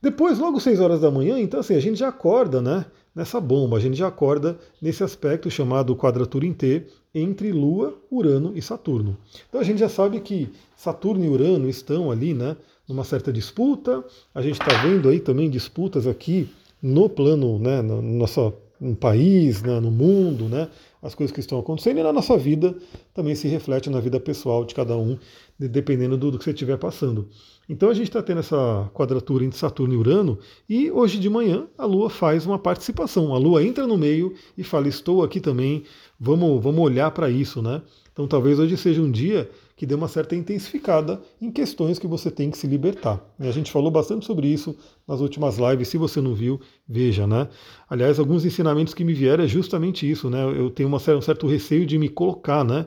Depois, 0.00 0.38
logo 0.38 0.60
6 0.60 0.80
horas 0.80 1.00
da 1.00 1.10
manhã, 1.10 1.38
então 1.38 1.60
assim, 1.60 1.74
a 1.74 1.80
gente 1.80 1.98
já 1.98 2.08
acorda, 2.08 2.60
né? 2.60 2.86
Nessa 3.14 3.38
bomba, 3.38 3.76
a 3.76 3.80
gente 3.80 3.96
já 3.96 4.08
acorda 4.08 4.58
nesse 4.80 5.04
aspecto 5.04 5.50
chamado 5.50 5.94
quadratura 5.94 6.46
em 6.46 6.52
T 6.52 6.86
entre 7.14 7.52
Lua, 7.52 8.00
Urano 8.10 8.52
e 8.54 8.62
Saturno. 8.62 9.18
Então 9.48 9.60
a 9.60 9.64
gente 9.64 9.78
já 9.78 9.88
sabe 9.88 10.18
que 10.20 10.50
Saturno 10.74 11.22
e 11.24 11.28
Urano 11.28 11.68
estão 11.68 12.10
ali, 12.10 12.32
né? 12.32 12.56
Numa 12.88 13.04
certa 13.04 13.30
disputa. 13.30 14.02
A 14.34 14.40
gente 14.40 14.58
está 14.58 14.82
vendo 14.82 15.10
aí 15.10 15.20
também 15.20 15.50
disputas 15.50 16.06
aqui 16.06 16.48
no 16.82 17.08
plano, 17.08 17.58
né? 17.58 17.80
No 17.80 18.02
nosso 18.02 18.52
no 18.82 18.96
país, 18.96 19.62
né, 19.62 19.78
no 19.78 19.92
mundo, 19.92 20.48
né, 20.48 20.68
as 21.00 21.14
coisas 21.14 21.32
que 21.32 21.38
estão 21.38 21.58
acontecendo 21.60 22.00
e 22.00 22.02
na 22.02 22.12
nossa 22.12 22.36
vida 22.36 22.74
também 23.14 23.34
se 23.36 23.46
reflete 23.46 23.88
na 23.88 24.00
vida 24.00 24.18
pessoal 24.18 24.64
de 24.64 24.74
cada 24.74 24.96
um, 24.96 25.16
dependendo 25.56 26.16
do, 26.16 26.32
do 26.32 26.38
que 26.38 26.44
você 26.44 26.50
estiver 26.50 26.76
passando. 26.76 27.28
Então 27.68 27.88
a 27.88 27.94
gente 27.94 28.08
está 28.08 28.20
tendo 28.20 28.40
essa 28.40 28.90
quadratura 28.92 29.44
entre 29.44 29.56
Saturno 29.56 29.94
e 29.94 29.96
Urano 29.96 30.36
e 30.68 30.90
hoje 30.90 31.20
de 31.20 31.30
manhã 31.30 31.68
a 31.78 31.86
Lua 31.86 32.10
faz 32.10 32.44
uma 32.44 32.58
participação. 32.58 33.32
A 33.32 33.38
Lua 33.38 33.64
entra 33.64 33.86
no 33.86 33.96
meio 33.96 34.34
e 34.58 34.64
fala: 34.64 34.88
Estou 34.88 35.22
aqui 35.22 35.40
também, 35.40 35.84
vamos, 36.18 36.60
vamos 36.62 36.82
olhar 36.82 37.12
para 37.12 37.30
isso, 37.30 37.62
né? 37.62 37.82
Então 38.12 38.26
talvez 38.26 38.58
hoje 38.58 38.76
seja 38.76 39.00
um 39.00 39.10
dia 39.10 39.48
que 39.82 39.86
dê 39.86 39.96
uma 39.96 40.06
certa 40.06 40.36
intensificada 40.36 41.20
em 41.40 41.50
questões 41.50 41.98
que 41.98 42.06
você 42.06 42.30
tem 42.30 42.52
que 42.52 42.56
se 42.56 42.68
libertar. 42.68 43.20
E 43.40 43.48
a 43.48 43.50
gente 43.50 43.72
falou 43.72 43.90
bastante 43.90 44.24
sobre 44.24 44.46
isso 44.46 44.76
nas 45.08 45.20
últimas 45.20 45.58
lives. 45.58 45.88
Se 45.88 45.98
você 45.98 46.20
não 46.20 46.36
viu, 46.36 46.60
veja, 46.88 47.26
né? 47.26 47.48
Aliás, 47.90 48.20
alguns 48.20 48.44
ensinamentos 48.44 48.94
que 48.94 49.02
me 49.02 49.12
vieram 49.12 49.42
é 49.42 49.48
justamente 49.48 50.08
isso, 50.08 50.30
né? 50.30 50.40
Eu 50.56 50.70
tenho 50.70 50.88
uma, 50.88 50.98
um 50.98 51.20
certo 51.20 51.48
receio 51.48 51.84
de 51.84 51.98
me 51.98 52.08
colocar, 52.08 52.64
né? 52.64 52.86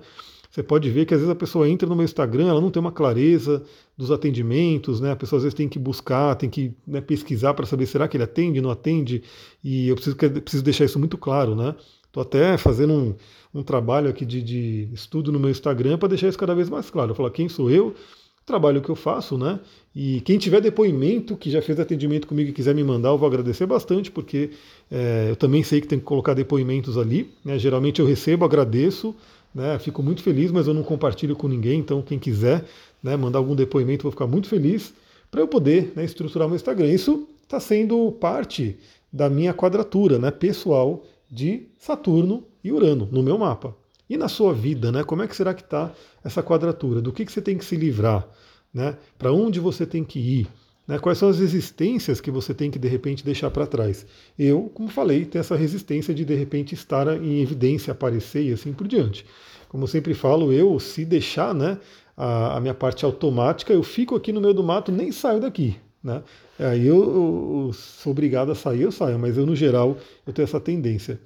Você 0.50 0.64
pode 0.64 0.90
ver 0.90 1.06
que 1.06 1.14
às 1.14 1.20
vezes 1.20 1.30
a 1.30 1.36
pessoa 1.36 1.68
entra 1.68 1.86
no 1.86 1.98
meu 1.98 2.06
Instagram, 2.06 2.48
ela 2.48 2.62
não 2.62 2.72
tem 2.72 2.80
uma 2.80 2.94
clareza 2.94 3.62
dos 3.98 4.10
atendimentos, 4.10 5.02
né? 5.02 5.12
A 5.12 5.18
pessoa 5.18 5.36
às 5.36 5.44
vezes 5.44 5.54
tem 5.54 5.68
que 5.68 5.78
buscar, 5.78 6.34
tem 6.36 6.50
que 6.50 6.74
né, 6.88 7.02
pesquisar 7.02 7.54
para 7.54 7.66
saber 7.66 7.88
será 7.88 8.08
que 8.08 8.16
ele 8.16 8.24
atende, 8.24 8.62
não 8.62 8.70
atende, 8.70 9.22
e 9.62 9.90
eu 9.90 9.96
preciso, 9.96 10.16
preciso 10.16 10.64
deixar 10.64 10.86
isso 10.86 10.98
muito 10.98 11.18
claro, 11.18 11.58
né? 11.58 11.76
Estou 12.16 12.22
até 12.22 12.58
fazendo 12.58 12.94
um, 12.94 13.16
um 13.54 13.62
trabalho 13.62 14.10
aqui 14.10 14.26
de, 14.26 14.42
de, 14.42 14.88
estudo 14.94 15.34
no 15.34 15.40
meu 15.40 15.50
Instagram 15.50 15.98
para 15.98 16.08
deixar 16.08 16.30
isso 16.30 16.38
cada 16.38 16.56
vez 16.56 16.70
mais 16.70 16.90
claro. 16.90 17.14
Falo 17.14 17.30
quem 17.30 17.50
sou 17.50 17.70
eu, 17.70 17.88
o 17.88 18.46
trabalho 18.46 18.82
que 18.82 18.88
eu 18.88 18.96
faço, 18.96 19.38
né? 19.38 19.60
E 19.94 20.22
quem 20.22 20.38
tiver 20.38 20.62
depoimento, 20.62 21.36
que 21.36 21.52
já 21.52 21.62
fez 21.62 21.78
atendimento 21.78 22.26
comigo 22.26 22.52
e 22.52 22.54
quiser 22.54 22.74
me 22.74 22.86
mandar, 22.86 23.10
eu 23.10 23.18
vou 23.18 23.28
agradecer 23.28 23.66
bastante, 23.66 24.10
porque 24.10 24.52
é, 24.90 25.28
eu 25.30 25.36
também 25.36 25.62
sei 25.62 25.82
que 25.82 25.88
tem 25.88 26.00
que 26.00 26.06
colocar 26.06 26.34
depoimentos 26.34 26.98
ali. 26.98 27.30
Né? 27.44 27.60
Geralmente 27.60 28.00
eu 28.00 28.06
recebo, 28.06 28.46
agradeço, 28.46 29.14
né? 29.54 29.78
Fico 29.78 30.02
muito 30.02 30.24
feliz, 30.24 30.52
mas 30.52 30.68
eu 30.68 30.74
não 30.74 30.84
compartilho 30.84 31.36
com 31.36 31.50
ninguém, 31.50 31.82
então 31.82 32.02
quem 32.02 32.18
quiser 32.18 32.64
né, 33.04 33.18
mandar 33.18 33.40
algum 33.40 33.56
depoimento, 33.56 34.04
vou 34.04 34.12
ficar 34.14 34.28
muito 34.28 34.48
feliz 34.48 34.94
para 35.30 35.42
eu 35.42 35.50
poder 35.50 35.92
né, 35.98 36.06
estruturar 36.06 36.48
meu 36.48 36.56
Instagram. 36.56 36.88
Isso 36.88 37.28
está 37.44 37.60
sendo 37.60 38.10
parte 38.14 38.78
da 39.12 39.30
minha 39.30 39.54
quadratura 39.54 40.18
né, 40.18 40.32
pessoal 40.32 41.04
de 41.36 41.68
Saturno 41.78 42.48
e 42.64 42.72
Urano 42.72 43.10
no 43.12 43.22
meu 43.22 43.38
mapa. 43.38 43.76
E 44.10 44.16
na 44.16 44.30
sua 44.30 44.54
vida, 44.54 44.92
né? 44.92 45.04
Como 45.04 45.22
é 45.22 45.28
que 45.28 45.36
será 45.36 45.54
que 45.54 45.64
está 45.64 45.92
essa 46.24 46.42
quadratura? 46.42 47.02
Do 47.02 47.12
que, 47.12 47.26
que 47.26 47.32
você 47.32 47.42
tem 47.42 47.58
que 47.58 47.66
se 47.66 47.76
livrar? 47.76 48.26
Né? 48.74 48.98
Para 49.18 49.34
onde 49.34 49.60
você 49.60 49.86
tem 49.86 50.04
que 50.04 50.20
ir? 50.20 50.48
Né? 50.88 50.98
Quais 50.98 51.18
são 51.18 51.28
as 51.28 51.40
resistências 51.40 52.22
que 52.22 52.32
você 52.32 52.54
tem 52.54 52.72
que 52.72 52.80
de 52.80 52.88
repente 52.88 53.26
deixar 53.26 53.52
para 53.52 53.68
trás? 53.68 54.06
Eu, 54.40 54.72
como 54.74 54.88
falei, 54.88 55.26
tenho 55.26 55.42
essa 55.42 55.56
resistência 55.56 56.14
de 56.14 56.24
de 56.24 56.36
repente 56.36 56.74
estar 56.74 57.08
em 57.22 57.42
evidência, 57.42 57.92
aparecer 57.92 58.44
e 58.44 58.54
assim 58.54 58.72
por 58.72 58.88
diante. 58.88 59.26
Como 59.68 59.88
sempre 59.88 60.14
falo, 60.14 60.54
eu, 60.54 60.80
se 60.80 61.04
deixar 61.04 61.54
né, 61.54 61.78
a, 62.16 62.58
a 62.58 62.62
minha 62.62 62.74
parte 62.74 63.04
automática, 63.04 63.74
eu 63.74 63.84
fico 63.84 64.16
aqui 64.16 64.32
no 64.32 64.40
meio 64.40 64.54
do 64.54 64.64
mato, 64.64 64.92
nem 64.92 65.12
saio 65.12 65.42
daqui. 65.42 65.76
Né? 66.06 66.22
Aí 66.60 66.86
eu, 66.86 67.66
eu, 67.66 67.74
sou 67.74 68.12
obrigado 68.12 68.52
a 68.52 68.56
sair, 68.56 68.84
eu 68.84 68.92
saio, 68.92 69.18
mas 69.18 69.38
eu, 69.38 69.46
no 69.48 69.56
geral, 69.56 69.98
eu 70.26 70.32
tenho 70.32 70.44
essa 70.44 70.60
tendência. 70.60 71.20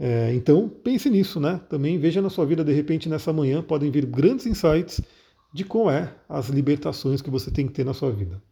É, 0.00 0.34
então, 0.34 0.68
pense 0.68 1.08
nisso, 1.08 1.38
né? 1.38 1.60
Também 1.70 1.96
veja 1.96 2.20
na 2.20 2.28
sua 2.28 2.44
vida, 2.44 2.64
de 2.64 2.72
repente, 2.72 3.08
nessa 3.08 3.32
manhã, 3.32 3.62
podem 3.62 3.88
vir 3.88 4.04
grandes 4.04 4.44
insights 4.44 5.00
de 5.52 5.64
como 5.64 5.88
é 5.88 6.12
as 6.28 6.48
libertações 6.48 7.22
que 7.22 7.30
você 7.30 7.52
tem 7.52 7.68
que 7.68 7.72
ter 7.72 7.84
na 7.84 7.94
sua 7.94 8.10
vida. 8.10 8.42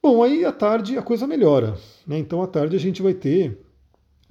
Bom, 0.00 0.22
aí 0.22 0.44
à 0.44 0.52
tarde 0.52 0.96
a 0.96 1.02
coisa 1.02 1.26
melhora. 1.26 1.76
Né? 2.06 2.16
Então 2.16 2.40
à 2.40 2.46
tarde 2.46 2.76
a 2.76 2.78
gente 2.78 3.02
vai 3.02 3.14
ter, 3.14 3.58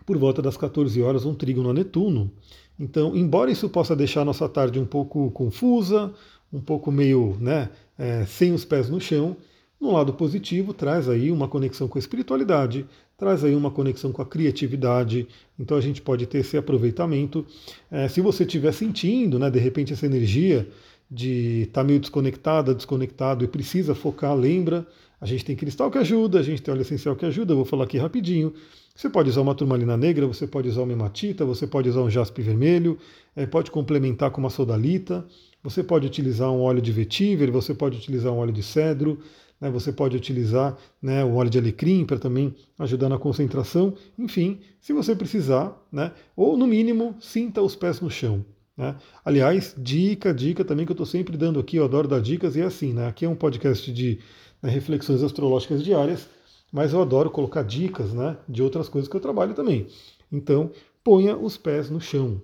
por 0.05 0.17
volta 0.17 0.41
das 0.41 0.55
14 0.55 1.01
horas, 1.01 1.25
um 1.25 1.35
trígono 1.35 1.71
a 1.71 1.73
Netuno. 1.73 2.31
Então, 2.79 3.13
embora 3.17 3.51
isso 3.51 3.67
possa 3.67 3.95
deixar 3.95 4.21
a 4.21 4.25
nossa 4.25 4.47
tarde 4.47 4.79
um 4.79 4.85
pouco 4.85 5.29
confusa, 5.31 6.13
um 6.53 6.61
pouco 6.61 6.89
meio 6.89 7.35
né, 7.39 7.69
é, 7.97 8.25
sem 8.25 8.53
os 8.53 8.63
pés 8.63 8.89
no 8.89 9.01
chão, 9.01 9.35
no 9.79 9.91
lado 9.91 10.13
positivo 10.13 10.73
traz 10.73 11.09
aí 11.09 11.29
uma 11.31 11.47
conexão 11.47 11.87
com 11.87 11.97
a 11.97 11.99
espiritualidade, 11.99 12.85
traz 13.17 13.43
aí 13.43 13.55
uma 13.55 13.69
conexão 13.69 14.11
com 14.11 14.21
a 14.21 14.25
criatividade, 14.25 15.27
então 15.59 15.77
a 15.77 15.81
gente 15.81 16.01
pode 16.01 16.25
ter 16.25 16.39
esse 16.39 16.57
aproveitamento. 16.57 17.45
É, 17.91 18.07
se 18.07 18.21
você 18.21 18.43
estiver 18.43 18.71
sentindo, 18.73 19.37
né, 19.37 19.49
de 19.49 19.59
repente, 19.59 19.93
essa 19.93 20.05
energia 20.05 20.67
de 21.09 21.63
estar 21.63 21.81
tá 21.81 21.83
meio 21.83 21.99
desconectada, 21.99 22.73
desconectado 22.73 23.43
e 23.43 23.47
precisa 23.47 23.93
focar, 23.93 24.35
lembra, 24.35 24.87
a 25.21 25.25
gente 25.25 25.45
tem 25.45 25.55
cristal 25.55 25.89
que 25.91 25.97
ajuda, 25.97 26.39
a 26.39 26.43
gente 26.43 26.61
tem 26.61 26.73
óleo 26.73 26.81
essencial 26.81 27.15
que 27.15 27.25
ajuda, 27.25 27.53
eu 27.53 27.57
vou 27.57 27.65
falar 27.65 27.85
aqui 27.85 27.97
rapidinho. 27.97 28.53
Você 28.95 29.09
pode 29.09 29.29
usar 29.29 29.41
uma 29.41 29.55
turmalina 29.55 29.97
negra, 29.97 30.27
você 30.27 30.45
pode 30.45 30.69
usar 30.69 30.83
uma 30.83 30.93
hematita, 30.93 31.45
você 31.45 31.65
pode 31.65 31.89
usar 31.89 32.01
um 32.01 32.09
jaspe 32.09 32.41
vermelho, 32.41 32.97
é, 33.35 33.45
pode 33.45 33.71
complementar 33.71 34.31
com 34.31 34.39
uma 34.39 34.49
sodalita, 34.49 35.25
você 35.63 35.81
pode 35.81 36.05
utilizar 36.05 36.51
um 36.51 36.61
óleo 36.61 36.81
de 36.81 36.91
vetiver, 36.91 37.49
você 37.49 37.73
pode 37.73 37.97
utilizar 37.97 38.31
um 38.33 38.37
óleo 38.37 38.51
de 38.51 38.61
cedro, 38.61 39.17
né, 39.63 39.69
você 39.69 39.93
pode 39.93 40.17
utilizar 40.17 40.77
né, 41.01 41.23
o 41.23 41.35
óleo 41.35 41.49
de 41.49 41.57
alecrim 41.57 42.05
para 42.05 42.19
também 42.19 42.53
ajudar 42.77 43.07
na 43.07 43.17
concentração. 43.17 43.93
Enfim, 44.19 44.59
se 44.81 44.91
você 44.91 45.15
precisar, 45.15 45.81
né, 45.89 46.11
ou 46.35 46.57
no 46.57 46.67
mínimo, 46.67 47.15
sinta 47.21 47.61
os 47.61 47.73
pés 47.73 48.01
no 48.01 48.09
chão. 48.09 48.43
Né? 48.75 48.93
Aliás, 49.23 49.73
dica, 49.77 50.33
dica 50.33 50.65
também 50.65 50.85
que 50.85 50.91
eu 50.91 50.95
estou 50.95 51.05
sempre 51.05 51.37
dando 51.37 51.61
aqui, 51.61 51.77
eu 51.77 51.85
adoro 51.85 52.09
dar 52.09 52.19
dicas, 52.19 52.57
e 52.57 52.61
é 52.61 52.65
assim, 52.65 52.91
né? 52.91 53.07
Aqui 53.07 53.23
é 53.23 53.29
um 53.29 53.35
podcast 53.35 53.89
de 53.93 54.19
né, 54.61 54.69
reflexões 54.69 55.23
astrológicas 55.23 55.81
diárias, 55.81 56.27
mas 56.69 56.91
eu 56.91 57.01
adoro 57.01 57.29
colocar 57.29 57.63
dicas 57.63 58.11
né, 58.11 58.35
de 58.49 58.61
outras 58.61 58.89
coisas 58.89 59.09
que 59.09 59.15
eu 59.15 59.21
trabalho 59.21 59.53
também. 59.53 59.87
Então, 60.29 60.71
ponha 61.01 61.37
os 61.37 61.55
pés 61.55 61.89
no 61.89 62.01
chão. 62.01 62.41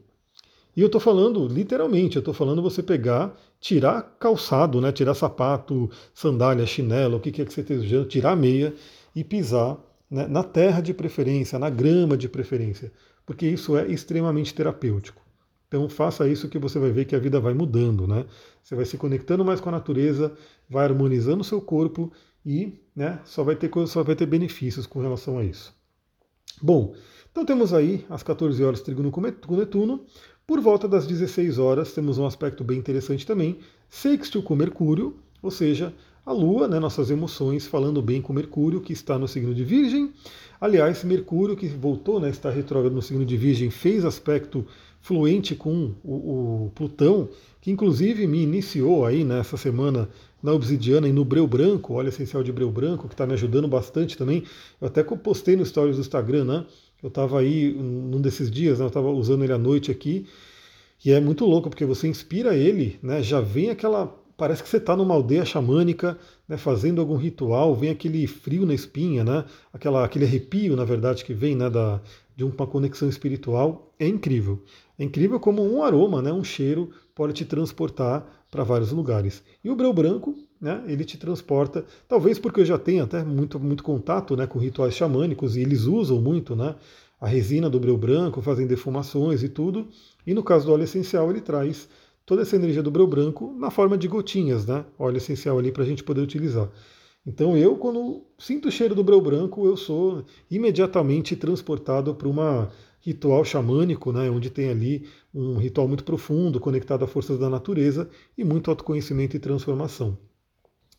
E 0.79 0.81
eu 0.81 0.85
estou 0.85 1.01
falando 1.01 1.45
literalmente, 1.45 2.15
eu 2.15 2.21
estou 2.21 2.33
falando 2.33 2.61
você 2.61 2.81
pegar, 2.81 3.37
tirar 3.59 4.15
calçado, 4.17 4.79
né, 4.79 4.93
tirar 4.93 5.13
sapato, 5.13 5.91
sandália, 6.13 6.65
chinelo, 6.65 7.17
o 7.17 7.19
que 7.19 7.33
quer 7.33 7.45
que 7.45 7.53
você 7.53 7.59
esteja 7.59 7.97
usando, 7.97 8.07
tirar 8.07 8.33
meia 8.33 8.73
e 9.13 9.21
pisar 9.21 9.77
né, 10.09 10.25
na 10.25 10.41
terra 10.41 10.79
de 10.79 10.93
preferência, 10.93 11.59
na 11.59 11.69
grama 11.69 12.15
de 12.15 12.29
preferência, 12.29 12.93
porque 13.25 13.45
isso 13.45 13.75
é 13.75 13.87
extremamente 13.87 14.53
terapêutico. 14.53 15.21
Então 15.67 15.89
faça 15.89 16.29
isso 16.29 16.47
que 16.47 16.57
você 16.57 16.79
vai 16.79 16.91
ver 16.91 17.03
que 17.03 17.13
a 17.13 17.19
vida 17.19 17.41
vai 17.41 17.53
mudando, 17.53 18.07
né? 18.07 18.25
Você 18.63 18.73
vai 18.73 18.85
se 18.85 18.97
conectando 18.97 19.43
mais 19.43 19.59
com 19.59 19.67
a 19.67 19.73
natureza, 19.73 20.31
vai 20.69 20.85
harmonizando 20.85 21.41
o 21.41 21.43
seu 21.43 21.59
corpo 21.59 22.09
e 22.45 22.79
né, 22.95 23.19
só 23.25 23.43
vai 23.43 23.57
ter 23.57 23.69
só 23.85 24.01
vai 24.01 24.15
ter 24.15 24.27
benefícios 24.27 24.87
com 24.87 25.01
relação 25.01 25.39
a 25.39 25.43
isso. 25.43 25.77
Bom, 26.61 26.95
então 27.31 27.45
temos 27.45 27.73
aí 27.73 28.05
às 28.09 28.23
14 28.23 28.63
horas 28.63 28.79
Trígono 28.79 29.11
com 29.11 29.21
Netuno. 29.21 30.05
Por 30.49 30.61
volta 30.61 30.87
das 30.87 31.05
16 31.05 31.59
horas 31.59 31.93
temos 31.93 32.17
um 32.17 32.25
aspecto 32.25 32.63
bem 32.63 32.79
interessante 32.79 33.23
também, 33.23 33.59
sextil 33.87 34.41
com 34.41 34.55
Mercúrio, 34.55 35.15
ou 35.43 35.51
seja, 35.51 35.93
a 36.25 36.31
Lua, 36.31 36.67
né, 36.67 36.79
nossas 36.79 37.11
emoções, 37.11 37.67
falando 37.67 38.01
bem 38.01 38.19
com 38.19 38.33
Mercúrio, 38.33 38.81
que 38.81 38.91
está 38.91 39.19
no 39.19 39.27
signo 39.27 39.53
de 39.53 39.63
Virgem. 39.63 40.11
Aliás, 40.59 41.03
Mercúrio, 41.03 41.55
que 41.55 41.67
voltou, 41.67 42.19
né, 42.19 42.31
está 42.31 42.49
retrógrado 42.49 42.95
no 42.95 43.01
signo 43.03 43.23
de 43.23 43.37
Virgem, 43.37 43.69
fez 43.69 44.03
aspecto 44.03 44.65
fluente 44.99 45.53
com 45.53 45.93
o, 46.03 46.13
o, 46.65 46.71
Plutão, 46.73 47.29
que 47.61 47.69
inclusive 47.69 48.25
me 48.25 48.41
iniciou 48.41 49.05
aí 49.05 49.23
nessa 49.23 49.55
semana 49.55 50.09
na 50.41 50.51
Obsidiana 50.51 51.07
e 51.07 51.13
no 51.13 51.23
Breu 51.23 51.45
Branco, 51.45 51.93
óleo 51.93 52.09
essencial 52.09 52.41
de 52.41 52.51
Breu 52.51 52.71
Branco, 52.71 53.07
que 53.07 53.13
está 53.13 53.27
me 53.27 53.33
ajudando 53.33 53.67
bastante 53.67 54.17
também. 54.17 54.43
Eu 54.81 54.87
até 54.87 55.03
postei 55.03 55.55
no 55.55 55.63
stories 55.63 55.97
do 55.97 56.01
Instagram, 56.01 56.43
né? 56.43 56.65
Eu 57.01 57.09
estava 57.09 57.39
aí 57.39 57.73
num 57.73 58.21
desses 58.21 58.51
dias, 58.51 58.79
né, 58.79 58.85
eu 58.85 58.89
estava 58.89 59.09
usando 59.09 59.43
ele 59.43 59.53
à 59.53 59.57
noite 59.57 59.89
aqui, 59.89 60.27
e 61.03 61.11
é 61.11 61.19
muito 61.19 61.45
louco, 61.45 61.69
porque 61.69 61.85
você 61.85 62.07
inspira 62.07 62.55
ele, 62.55 62.99
né? 63.01 63.23
Já 63.23 63.39
vem 63.39 63.69
aquela. 63.69 64.07
Parece 64.35 64.63
que 64.63 64.69
você 64.69 64.77
está 64.77 64.95
numa 64.95 65.13
aldeia 65.13 65.45
xamânica, 65.45 66.17
né, 66.47 66.57
fazendo 66.57 66.99
algum 66.99 67.15
ritual, 67.15 67.75
vem 67.75 67.89
aquele 67.89 68.25
frio 68.27 68.65
na 68.65 68.73
espinha, 68.73 69.23
né? 69.23 69.45
Aquela, 69.71 70.03
aquele 70.03 70.25
arrepio, 70.25 70.75
na 70.75 70.83
verdade, 70.83 71.23
que 71.23 71.33
vem 71.33 71.55
né, 71.55 71.69
da, 71.69 72.01
de 72.35 72.43
uma 72.43 72.67
conexão 72.67 73.07
espiritual. 73.07 73.93
É 73.97 74.07
incrível. 74.07 74.63
É 74.97 75.03
incrível 75.03 75.39
como 75.39 75.63
um 75.63 75.83
aroma, 75.83 76.21
né, 76.21 76.31
um 76.33 76.43
cheiro, 76.43 76.89
pode 77.15 77.33
te 77.33 77.45
transportar 77.45 78.45
para 78.51 78.63
vários 78.63 78.91
lugares. 78.91 79.43
E 79.63 79.69
o 79.69 79.75
breu 79.75 79.93
branco, 79.93 80.35
né, 80.61 80.83
ele 80.87 81.05
te 81.05 81.17
transporta, 81.17 81.85
talvez 82.07 82.37
porque 82.37 82.61
eu 82.61 82.65
já 82.65 82.77
tenho 82.77 83.03
até 83.03 83.23
muito, 83.23 83.59
muito 83.59 83.83
contato 83.83 84.35
né, 84.35 84.45
com 84.45 84.59
rituais 84.59 84.93
xamânicos 84.93 85.55
e 85.55 85.61
eles 85.61 85.85
usam 85.85 86.19
muito 86.19 86.55
né, 86.55 86.75
a 87.19 87.27
resina 87.27 87.69
do 87.69 87.79
breu 87.79 87.97
branco, 87.97 88.41
fazem 88.41 88.67
defumações 88.67 89.43
e 89.43 89.49
tudo. 89.49 89.87
E 90.25 90.33
no 90.33 90.43
caso 90.43 90.65
do 90.65 90.73
óleo 90.73 90.83
essencial, 90.83 91.29
ele 91.29 91.41
traz 91.41 91.89
toda 92.25 92.43
essa 92.43 92.55
energia 92.55 92.83
do 92.83 92.91
breu 92.91 93.07
branco 93.07 93.55
na 93.57 93.71
forma 93.71 93.97
de 93.97 94.07
gotinhas, 94.07 94.65
né? 94.65 94.85
Óleo 94.97 95.17
essencial 95.17 95.57
ali 95.57 95.71
para 95.71 95.83
a 95.83 95.85
gente 95.85 96.03
poder 96.03 96.21
utilizar. 96.21 96.69
Então 97.25 97.57
eu, 97.57 97.75
quando 97.75 98.23
sinto 98.37 98.67
o 98.67 98.71
cheiro 98.71 98.95
do 98.95 99.03
breu 99.03 99.19
branco, 99.19 99.65
eu 99.65 99.75
sou 99.75 100.23
imediatamente 100.49 101.35
transportado 101.35 102.13
para 102.15 102.27
uma 102.27 102.71
ritual 103.01 103.43
xamânico, 103.43 104.11
né, 104.11 104.29
onde 104.29 104.49
tem 104.49 104.69
ali 104.69 105.07
um 105.33 105.57
ritual 105.57 105.87
muito 105.87 106.03
profundo, 106.03 106.59
conectado 106.59 107.03
a 107.03 107.07
forças 107.07 107.39
da 107.39 107.49
natureza 107.49 108.09
e 108.37 108.43
muito 108.43 108.69
autoconhecimento 108.69 109.35
e 109.35 109.39
transformação. 109.39 110.17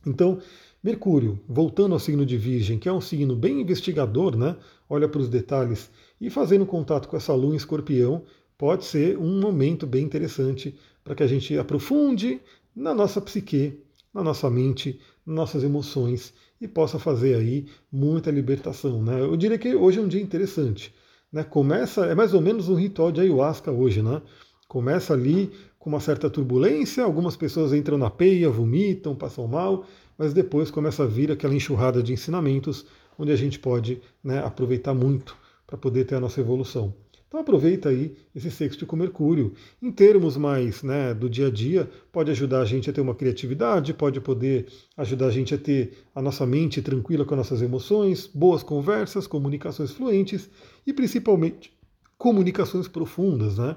Então, 0.06 0.38
Mercúrio, 0.82 1.38
voltando 1.46 1.92
ao 1.92 2.00
signo 2.00 2.24
de 2.24 2.36
Virgem, 2.36 2.78
que 2.78 2.88
é 2.88 2.92
um 2.92 3.00
signo 3.00 3.36
bem 3.36 3.60
investigador, 3.60 4.36
né, 4.36 4.56
olha 4.88 5.08
para 5.08 5.20
os 5.20 5.28
detalhes, 5.28 5.90
e 6.20 6.30
fazendo 6.30 6.64
contato 6.64 7.08
com 7.08 7.16
essa 7.16 7.34
lua 7.34 7.52
em 7.52 7.56
escorpião, 7.56 8.22
pode 8.56 8.84
ser 8.84 9.18
um 9.18 9.40
momento 9.40 9.86
bem 9.86 10.04
interessante 10.04 10.74
para 11.04 11.14
que 11.14 11.22
a 11.22 11.26
gente 11.26 11.56
aprofunde 11.58 12.40
na 12.74 12.94
nossa 12.94 13.20
psique, 13.20 13.80
na 14.12 14.22
nossa 14.22 14.50
mente, 14.50 14.98
nas 15.26 15.36
nossas 15.36 15.62
emoções 15.62 16.32
e 16.60 16.68
possa 16.68 16.98
fazer 16.98 17.36
aí 17.36 17.66
muita 17.90 18.30
libertação. 18.30 19.02
Né? 19.02 19.20
Eu 19.20 19.36
diria 19.36 19.58
que 19.58 19.74
hoje 19.74 19.98
é 19.98 20.02
um 20.02 20.08
dia 20.08 20.20
interessante. 20.20 20.94
Né? 21.32 21.42
Começa, 21.42 22.06
é 22.06 22.14
mais 22.14 22.34
ou 22.34 22.40
menos 22.40 22.68
um 22.68 22.74
ritual 22.74 23.10
de 23.10 23.20
ayahuasca 23.20 23.70
hoje, 23.70 24.02
né? 24.02 24.20
Começa 24.68 25.14
ali 25.14 25.50
com 25.80 25.88
uma 25.88 25.98
certa 25.98 26.28
turbulência, 26.28 27.02
algumas 27.02 27.36
pessoas 27.36 27.72
entram 27.72 27.96
na 27.96 28.10
peia, 28.10 28.50
vomitam, 28.50 29.16
passam 29.16 29.48
mal, 29.48 29.86
mas 30.16 30.34
depois 30.34 30.70
começa 30.70 31.04
a 31.04 31.06
vir 31.06 31.32
aquela 31.32 31.54
enxurrada 31.54 32.02
de 32.02 32.12
ensinamentos 32.12 32.84
onde 33.18 33.32
a 33.32 33.36
gente 33.36 33.58
pode 33.58 33.98
né, 34.22 34.44
aproveitar 34.44 34.92
muito 34.92 35.34
para 35.66 35.78
poder 35.78 36.04
ter 36.04 36.16
a 36.16 36.20
nossa 36.20 36.38
evolução. 36.38 36.94
Então 37.26 37.40
aproveita 37.40 37.88
aí 37.88 38.14
esse 38.34 38.50
sexto 38.50 38.84
com 38.84 38.94
Mercúrio. 38.94 39.54
Em 39.80 39.90
termos 39.90 40.36
mais 40.36 40.82
né, 40.82 41.14
do 41.14 41.30
dia 41.30 41.46
a 41.46 41.50
dia, 41.50 41.88
pode 42.12 42.30
ajudar 42.30 42.60
a 42.60 42.64
gente 42.66 42.90
a 42.90 42.92
ter 42.92 43.00
uma 43.00 43.14
criatividade, 43.14 43.94
pode 43.94 44.20
poder 44.20 44.66
ajudar 44.98 45.28
a 45.28 45.30
gente 45.30 45.54
a 45.54 45.58
ter 45.58 45.96
a 46.14 46.20
nossa 46.20 46.44
mente 46.44 46.82
tranquila 46.82 47.24
com 47.24 47.32
as 47.32 47.38
nossas 47.38 47.62
emoções, 47.62 48.26
boas 48.26 48.62
conversas, 48.62 49.26
comunicações 49.26 49.92
fluentes 49.92 50.50
e 50.86 50.92
principalmente 50.92 51.72
comunicações 52.18 52.86
profundas. 52.86 53.56
Né? 53.56 53.76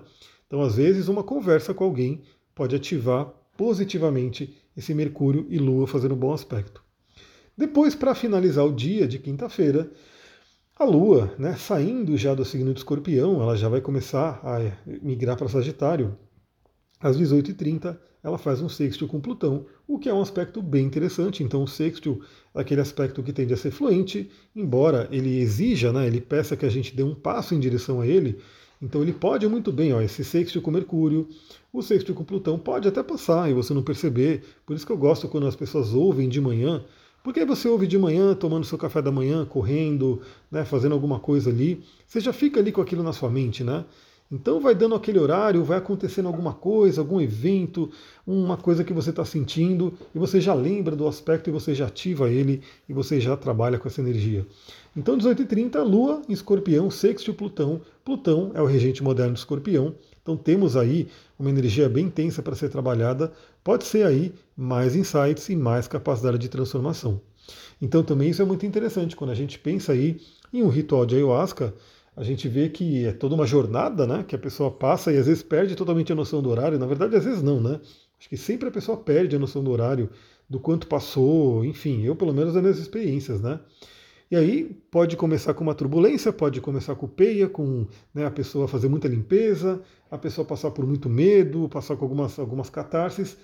Então, 0.54 0.62
às 0.62 0.76
vezes, 0.76 1.08
uma 1.08 1.24
conversa 1.24 1.74
com 1.74 1.84
alguém 1.84 2.22
pode 2.54 2.76
ativar 2.76 3.26
positivamente 3.58 4.56
esse 4.78 4.94
Mercúrio 4.94 5.48
e 5.50 5.58
Lua 5.58 5.88
fazendo 5.88 6.14
um 6.14 6.18
bom 6.18 6.32
aspecto. 6.32 6.84
Depois, 7.58 7.96
para 7.96 8.14
finalizar 8.14 8.64
o 8.64 8.72
dia 8.72 9.08
de 9.08 9.18
quinta-feira, 9.18 9.90
a 10.78 10.84
Lua, 10.84 11.34
né, 11.40 11.56
saindo 11.56 12.16
já 12.16 12.36
do 12.36 12.46
signo 12.46 12.72
de 12.72 12.82
Escorpião, 12.82 13.42
ela 13.42 13.58
já 13.58 13.68
vai 13.68 13.82
começar 13.82 14.40
a 14.44 14.60
migrar 15.02 15.36
para 15.36 15.50
Sagitário. 15.50 16.16
Às 17.00 17.18
18h30, 17.18 17.98
ela 18.24 18.38
faz 18.38 18.62
um 18.62 18.70
sextil 18.70 19.08
com 19.08 19.20
Plutão, 19.20 19.66
o 19.88 19.98
que 19.98 20.08
é 20.08 20.14
um 20.14 20.22
aspecto 20.22 20.62
bem 20.62 20.86
interessante. 20.86 21.42
Então, 21.42 21.64
o 21.64 21.68
sextil 21.68 22.22
é 22.54 22.62
aquele 22.62 22.82
aspecto 22.82 23.24
que 23.24 23.34
tende 23.34 23.56
a 23.56 23.58
ser 23.58 23.72
fluente, 23.72 24.30
embora 24.56 25.08
ele 25.12 25.36
exija, 25.40 25.92
né, 25.92 26.06
ele 26.06 26.22
peça 26.22 26.56
que 26.56 26.66
a 26.68 26.70
gente 26.70 26.96
dê 26.96 27.02
um 27.02 27.16
passo 27.16 27.56
em 27.56 27.60
direção 27.60 28.02
a 28.02 28.06
ele. 28.06 28.40
Então, 28.84 29.02
ele 29.02 29.14
pode 29.14 29.48
muito 29.48 29.72
bem, 29.72 29.94
ó, 29.94 30.02
esse 30.02 30.24
sextil 30.24 30.62
com 30.62 30.70
Mercúrio, 30.70 31.28
o 31.72 31.82
sextil 31.82 32.14
com 32.14 32.24
Plutão 32.24 32.60
pode 32.60 32.88
até 32.88 33.02
passar 33.02 33.50
e 33.50 33.54
você 33.54 33.74
não 33.74 33.82
perceber. 33.82 34.44
Por 34.66 34.76
isso 34.76 34.86
que 34.86 34.92
eu 34.92 34.98
gosto 34.98 35.28
quando 35.28 35.48
as 35.48 35.56
pessoas 35.56 35.94
ouvem 35.94 36.28
de 36.28 36.42
manhã 36.42 36.84
porque 37.24 37.40
aí 37.40 37.46
você 37.46 37.70
ouve 37.70 37.88
de 37.88 37.98
manhã, 37.98 38.36
tomando 38.36 38.66
seu 38.66 38.78
café 38.78 39.02
da 39.02 39.10
manhã, 39.12 39.46
correndo, 39.46 40.22
né, 40.52 40.66
fazendo 40.66 40.92
alguma 40.92 41.20
coisa 41.20 41.50
ali, 41.50 41.82
você 42.06 42.20
já 42.20 42.34
fica 42.34 42.60
ali 42.60 42.70
com 42.70 42.82
aquilo 42.82 43.02
na 43.02 43.14
sua 43.14 43.30
mente, 43.30 43.64
né? 43.64 43.86
Então 44.32 44.60
vai 44.60 44.74
dando 44.74 44.96
aquele 44.96 45.20
horário, 45.20 45.64
vai 45.64 45.78
acontecendo 45.78 46.28
alguma 46.28 46.54
coisa, 46.54 47.02
algum 47.02 47.22
evento, 47.22 47.92
uma 48.26 48.58
coisa 48.58 48.84
que 48.84 48.94
você 48.94 49.12
está 49.12 49.24
sentindo, 49.24 49.94
e 50.14 50.18
você 50.18 50.42
já 50.42 50.54
lembra 50.54 50.96
do 50.96 51.08
aspecto 51.08 51.50
e 51.50 51.54
você 51.54 51.76
já 51.76 51.86
ativa 51.88 52.30
ele 52.30 52.62
e 52.90 52.94
você 52.94 53.20
já 53.20 53.38
trabalha 53.38 53.78
com 53.78 53.88
essa 53.88 54.02
energia. 54.02 54.46
Então, 54.96 55.18
18h30, 55.18 55.84
Lua 55.84 56.22
em 56.28 56.34
Escorpião, 56.34 56.90
sexto 56.90 57.34
Plutão. 57.34 57.82
Plutão 58.04 58.52
é 58.54 58.62
o 58.62 58.66
regente 58.66 59.04
moderno 59.04 59.34
do 59.34 59.38
Escorpião. 59.38 59.96
Então 60.24 60.38
temos 60.38 60.78
aí 60.78 61.10
uma 61.38 61.50
energia 61.50 61.90
bem 61.90 62.06
intensa 62.06 62.42
para 62.42 62.56
ser 62.56 62.70
trabalhada. 62.70 63.32
Pode 63.62 63.84
ser 63.84 64.06
aí 64.06 64.34
mais 64.56 64.96
insights 64.96 65.50
e 65.50 65.56
mais 65.56 65.88
capacidade 65.88 66.38
de 66.38 66.48
transformação. 66.48 67.20
Então 67.82 68.02
também 68.04 68.30
isso 68.30 68.42
é 68.42 68.46
muito 68.46 68.66
interessante. 68.66 69.18
Quando 69.18 69.32
a 69.32 69.36
gente 69.36 69.60
pensa 69.60 69.92
aí 69.92 70.22
em 70.54 70.64
um 70.64 70.70
ritual 70.70 71.06
de 71.06 71.16
ayahuasca, 71.16 71.74
a 72.16 72.24
gente 72.24 72.48
vê 72.48 72.70
que 72.70 73.06
é 73.06 73.12
toda 73.12 73.36
uma 73.36 73.46
jornada, 73.46 74.06
né? 74.06 74.24
Que 74.28 74.36
a 74.36 74.40
pessoa 74.40 74.70
passa 74.70 75.12
e 75.12 75.18
às 75.18 75.26
vezes 75.26 75.42
perde 75.42 75.76
totalmente 75.76 76.12
a 76.12 76.16
noção 76.16 76.42
do 76.42 76.50
horário. 76.50 76.78
Na 76.78 76.86
verdade, 76.86 77.16
às 77.16 77.26
vezes 77.26 77.42
não, 77.42 77.60
né? 77.60 77.80
Acho 78.20 78.30
que 78.30 78.38
sempre 78.38 78.70
a 78.70 78.72
pessoa 78.72 78.98
perde 78.98 79.36
a 79.36 79.40
noção 79.40 79.64
do 79.64 79.72
horário, 79.72 80.10
do 80.50 80.60
quanto 80.60 80.88
passou, 80.88 81.66
enfim, 81.66 82.04
eu 82.04 82.16
pelo 82.16 82.34
menos 82.34 82.54
nas 82.54 82.62
minhas 82.62 82.80
experiências, 82.80 83.42
né? 83.42 83.60
E 84.32 84.36
aí 84.36 84.64
pode 84.90 85.18
começar 85.18 85.54
com 85.54 85.64
uma 85.64 85.76
turbulência, 85.76 86.32
pode 86.32 86.62
começar 86.62 86.96
com 86.96 87.08
peia, 87.08 87.48
com 87.48 87.86
né, 88.14 88.26
a 88.26 88.32
pessoa 88.32 88.68
fazer 88.68 88.88
muita 88.88 89.08
limpeza, 89.08 89.82
a 90.10 90.18
pessoa 90.18 90.46
passar 90.46 90.72
por 90.72 90.88
muito 90.88 91.10
medo, 91.10 91.70
passar 91.70 91.96
com 91.96 92.06
algumas, 92.06 92.40
algumas 92.40 92.70
catarses, 92.70 93.38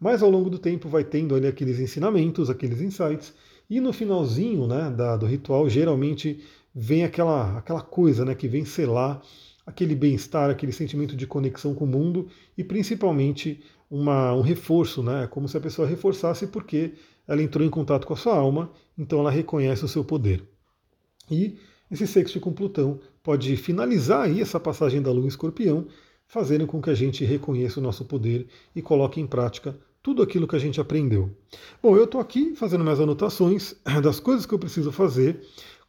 mas 0.00 0.22
ao 0.22 0.30
longo 0.30 0.50
do 0.50 0.58
tempo 0.58 0.88
vai 0.88 1.04
tendo 1.04 1.34
ali 1.34 1.46
aqueles 1.46 1.78
ensinamentos, 1.78 2.50
aqueles 2.50 2.80
insights, 2.80 3.32
e 3.70 3.80
no 3.80 3.92
finalzinho 3.92 4.66
né, 4.66 4.90
da, 4.90 5.16
do 5.16 5.26
ritual 5.26 5.68
geralmente 5.68 6.42
vem 6.74 7.04
aquela, 7.04 7.58
aquela 7.58 7.80
coisa 7.80 8.24
né, 8.24 8.34
que 8.34 8.48
vem 8.48 8.64
selar 8.64 9.22
aquele 9.66 9.94
bem-estar, 9.94 10.50
aquele 10.50 10.72
sentimento 10.72 11.16
de 11.16 11.26
conexão 11.26 11.74
com 11.74 11.84
o 11.84 11.88
mundo 11.88 12.28
e 12.56 12.64
principalmente 12.64 13.62
uma, 13.90 14.32
um 14.34 14.40
reforço, 14.40 15.02
né, 15.02 15.26
como 15.28 15.48
se 15.48 15.56
a 15.56 15.60
pessoa 15.60 15.86
reforçasse 15.86 16.46
porque 16.46 16.94
ela 17.26 17.42
entrou 17.42 17.64
em 17.64 17.70
contato 17.70 18.06
com 18.06 18.14
a 18.14 18.16
sua 18.16 18.36
alma, 18.36 18.72
então 18.98 19.20
ela 19.20 19.30
reconhece 19.30 19.84
o 19.84 19.88
seu 19.88 20.04
poder. 20.04 20.42
E 21.30 21.58
esse 21.90 22.06
sexto 22.06 22.40
com 22.40 22.52
Plutão 22.52 23.00
pode 23.22 23.56
finalizar 23.56 24.22
aí 24.22 24.40
essa 24.40 24.58
passagem 24.58 25.00
da 25.00 25.12
Lua 25.12 25.24
em 25.24 25.28
Escorpião, 25.28 25.86
fazendo 26.26 26.66
com 26.66 26.80
que 26.80 26.90
a 26.90 26.94
gente 26.94 27.24
reconheça 27.24 27.78
o 27.78 27.82
nosso 27.82 28.04
poder 28.04 28.48
e 28.74 28.82
coloque 28.82 29.20
em 29.20 29.26
prática 29.26 29.78
tudo 30.02 30.22
aquilo 30.22 30.48
que 30.48 30.56
a 30.56 30.58
gente 30.58 30.80
aprendeu. 30.80 31.30
Bom, 31.80 31.96
eu 31.96 32.04
estou 32.04 32.20
aqui 32.20 32.56
fazendo 32.56 32.82
minhas 32.82 32.98
anotações 32.98 33.76
das 34.02 34.18
coisas 34.18 34.44
que 34.44 34.52
eu 34.52 34.58
preciso 34.58 34.90
fazer. 34.90 35.40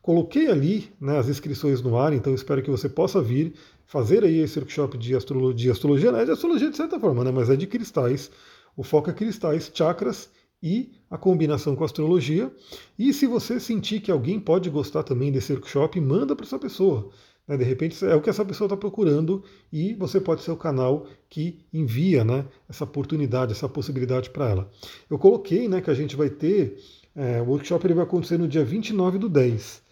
Coloquei 0.03 0.47
ali 0.47 0.91
né, 0.99 1.17
as 1.17 1.29
inscrições 1.29 1.81
no 1.81 1.97
ar, 1.97 2.11
então 2.11 2.35
espero 2.35 2.61
que 2.61 2.69
você 2.69 2.89
possa 2.89 3.21
vir 3.21 3.53
fazer 3.85 4.25
aí 4.25 4.39
esse 4.39 4.59
workshop 4.59 4.97
de 4.97 5.15
astrologia, 5.15 5.71
astrologia, 5.71 6.11
não 6.11 6.19
é 6.19 6.25
de 6.25 6.31
astrologia 6.31 6.69
de 6.69 6.75
certa 6.75 6.99
forma, 6.99 7.23
né, 7.23 7.31
mas 7.31 7.49
é 7.49 7.55
de 7.55 7.65
cristais. 7.65 8.29
O 8.75 8.83
foco 8.83 9.09
é 9.09 9.13
cristais, 9.13 9.71
chakras 9.73 10.29
e 10.61 10.91
a 11.09 11.17
combinação 11.17 11.73
com 11.73 11.83
a 11.83 11.85
astrologia. 11.85 12.51
E 12.99 13.13
se 13.13 13.25
você 13.25 13.61
sentir 13.61 14.01
que 14.01 14.11
alguém 14.11 14.41
pode 14.41 14.69
gostar 14.69 15.03
também 15.03 15.31
desse 15.31 15.53
workshop, 15.53 16.01
manda 16.01 16.35
para 16.35 16.45
essa 16.45 16.59
pessoa. 16.59 17.09
Né? 17.47 17.55
De 17.55 17.63
repente 17.63 18.03
é 18.03 18.13
o 18.13 18.21
que 18.21 18.29
essa 18.29 18.43
pessoa 18.43 18.65
está 18.65 18.75
procurando 18.75 19.41
e 19.71 19.93
você 19.93 20.19
pode 20.19 20.41
ser 20.41 20.51
o 20.51 20.57
canal 20.57 21.07
que 21.29 21.59
envia 21.71 22.25
né, 22.25 22.45
essa 22.67 22.83
oportunidade, 22.83 23.53
essa 23.53 23.69
possibilidade 23.69 24.31
para 24.31 24.49
ela. 24.49 24.71
Eu 25.09 25.17
coloquei 25.17 25.69
né, 25.69 25.79
que 25.79 25.89
a 25.89 25.93
gente 25.93 26.17
vai 26.17 26.29
ter, 26.29 26.77
é, 27.15 27.41
o 27.41 27.45
workshop 27.45 27.87
ele 27.87 27.93
vai 27.93 28.03
acontecer 28.03 28.37
no 28.37 28.49
dia 28.49 28.65
29 28.65 29.17
do 29.17 29.29
10. 29.29 29.82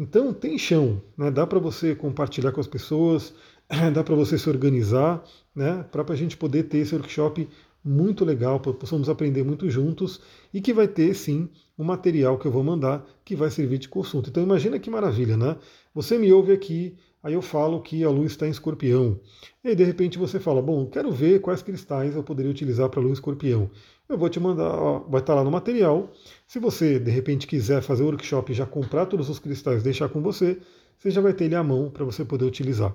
Então 0.00 0.32
tem 0.32 0.56
chão, 0.56 0.98
né? 1.14 1.30
dá 1.30 1.46
para 1.46 1.58
você 1.58 1.94
compartilhar 1.94 2.52
com 2.52 2.60
as 2.60 2.66
pessoas, 2.66 3.34
dá 3.92 4.02
para 4.02 4.14
você 4.14 4.38
se 4.38 4.48
organizar, 4.48 5.22
né? 5.54 5.84
para 5.92 6.02
a 6.10 6.16
gente 6.16 6.38
poder 6.38 6.62
ter 6.62 6.78
esse 6.78 6.94
workshop 6.94 7.46
muito 7.84 8.24
legal, 8.24 8.58
possamos 8.58 9.10
aprender 9.10 9.44
muito 9.44 9.68
juntos 9.68 10.18
e 10.54 10.60
que 10.62 10.72
vai 10.72 10.88
ter 10.88 11.12
sim 11.12 11.50
um 11.78 11.84
material 11.84 12.38
que 12.38 12.46
eu 12.46 12.50
vou 12.50 12.64
mandar 12.64 13.06
que 13.22 13.36
vai 13.36 13.50
servir 13.50 13.76
de 13.76 13.90
consulta. 13.90 14.30
Então 14.30 14.42
imagina 14.42 14.78
que 14.78 14.88
maravilha, 14.88 15.36
né? 15.36 15.58
Você 15.94 16.16
me 16.16 16.32
ouve 16.32 16.52
aqui, 16.52 16.96
aí 17.22 17.34
eu 17.34 17.42
falo 17.42 17.82
que 17.82 18.02
a 18.02 18.08
luz 18.08 18.32
está 18.32 18.46
em 18.46 18.50
escorpião. 18.50 19.20
E 19.62 19.68
aí 19.68 19.76
de 19.76 19.84
repente 19.84 20.16
você 20.16 20.40
fala, 20.40 20.62
bom, 20.62 20.86
quero 20.86 21.12
ver 21.12 21.42
quais 21.42 21.60
cristais 21.60 22.16
eu 22.16 22.22
poderia 22.22 22.50
utilizar 22.50 22.88
para 22.88 23.00
a 23.00 23.02
luz 23.02 23.18
escorpião. 23.18 23.70
Eu 24.10 24.18
vou 24.18 24.28
te 24.28 24.40
mandar, 24.40 24.74
ó, 24.74 24.98
vai 25.08 25.20
estar 25.20 25.34
tá 25.34 25.34
lá 25.36 25.44
no 25.44 25.52
material. 25.52 26.10
Se 26.44 26.58
você 26.58 26.98
de 26.98 27.12
repente 27.12 27.46
quiser 27.46 27.80
fazer 27.80 28.02
o 28.02 28.06
workshop 28.06 28.50
e 28.50 28.54
já 28.56 28.66
comprar 28.66 29.06
todos 29.06 29.30
os 29.30 29.38
cristais, 29.38 29.84
deixar 29.84 30.08
com 30.08 30.20
você, 30.20 30.58
você 30.98 31.12
já 31.12 31.20
vai 31.20 31.32
ter 31.32 31.44
ele 31.44 31.54
à 31.54 31.62
mão 31.62 31.88
para 31.88 32.04
você 32.04 32.24
poder 32.24 32.44
utilizar. 32.44 32.92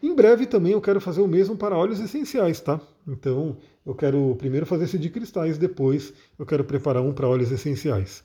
Em 0.00 0.14
breve 0.14 0.46
também 0.46 0.70
eu 0.70 0.80
quero 0.80 1.00
fazer 1.00 1.20
o 1.20 1.26
mesmo 1.26 1.56
para 1.56 1.76
óleos 1.76 1.98
essenciais, 1.98 2.60
tá? 2.60 2.80
Então 3.08 3.56
eu 3.84 3.92
quero 3.92 4.36
primeiro 4.36 4.64
fazer 4.64 4.84
esse 4.84 4.96
de 4.96 5.10
cristais, 5.10 5.58
depois 5.58 6.12
eu 6.38 6.46
quero 6.46 6.62
preparar 6.62 7.02
um 7.02 7.12
para 7.12 7.28
óleos 7.28 7.50
essenciais. 7.50 8.22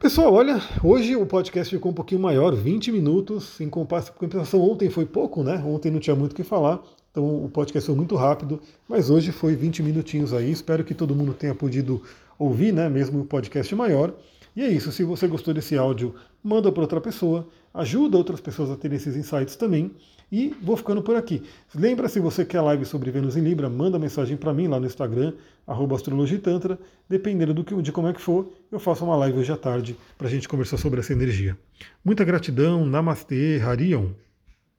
Pessoal, 0.00 0.32
olha, 0.32 0.58
hoje 0.82 1.14
o 1.16 1.26
podcast 1.26 1.74
ficou 1.74 1.92
um 1.92 1.94
pouquinho 1.94 2.22
maior, 2.22 2.54
20 2.54 2.90
minutos, 2.90 3.60
em 3.60 3.68
compensação 3.68 4.58
ontem 4.62 4.88
foi 4.88 5.04
pouco, 5.04 5.42
né? 5.42 5.62
Ontem 5.66 5.90
não 5.90 6.00
tinha 6.00 6.16
muito 6.16 6.32
o 6.32 6.34
que 6.34 6.42
falar, 6.42 6.82
então 7.10 7.44
o 7.44 7.48
podcast 7.48 7.86
foi 7.86 7.96
muito 7.96 8.14
rápido, 8.14 8.60
mas 8.88 9.10
hoje 9.10 9.32
foi 9.32 9.56
20 9.56 9.82
minutinhos 9.82 10.32
aí, 10.32 10.50
espero 10.50 10.84
que 10.84 10.94
todo 10.94 11.14
mundo 11.14 11.34
tenha 11.34 11.54
podido 11.54 12.02
ouvir, 12.38 12.72
né? 12.72 12.88
Mesmo 12.88 13.20
o 13.20 13.24
podcast 13.24 13.74
maior. 13.74 14.14
E 14.54 14.62
é 14.62 14.68
isso, 14.68 14.90
se 14.92 15.04
você 15.04 15.26
gostou 15.26 15.52
desse 15.52 15.76
áudio, 15.76 16.14
manda 16.42 16.70
para 16.70 16.82
outra 16.82 17.00
pessoa, 17.00 17.46
ajuda 17.74 18.16
outras 18.16 18.40
pessoas 18.40 18.70
a 18.70 18.76
terem 18.76 18.96
esses 18.96 19.16
insights 19.16 19.56
também. 19.56 19.92
E 20.32 20.54
vou 20.62 20.76
ficando 20.76 21.02
por 21.02 21.16
aqui. 21.16 21.42
Lembra, 21.74 22.08
se 22.08 22.20
você 22.20 22.44
quer 22.44 22.60
live 22.60 22.84
sobre 22.84 23.10
Vênus 23.10 23.36
em 23.36 23.40
Libra, 23.40 23.68
manda 23.68 23.98
mensagem 23.98 24.36
para 24.36 24.54
mim 24.54 24.68
lá 24.68 24.78
no 24.78 24.86
Instagram, 24.86 25.32
astrologitantra. 25.66 26.78
Dependendo 27.08 27.52
do 27.52 27.64
que, 27.64 27.74
de 27.82 27.90
como 27.90 28.06
é 28.06 28.12
que 28.12 28.20
for, 28.20 28.48
eu 28.70 28.78
faço 28.78 29.04
uma 29.04 29.16
live 29.16 29.40
hoje 29.40 29.50
à 29.50 29.56
tarde 29.56 29.96
para 30.16 30.28
a 30.28 30.30
gente 30.30 30.48
conversar 30.48 30.76
sobre 30.76 31.00
essa 31.00 31.12
energia. 31.12 31.58
Muita 32.04 32.24
gratidão, 32.24 32.86
Namastê, 32.86 33.60
Harion. 33.60 34.10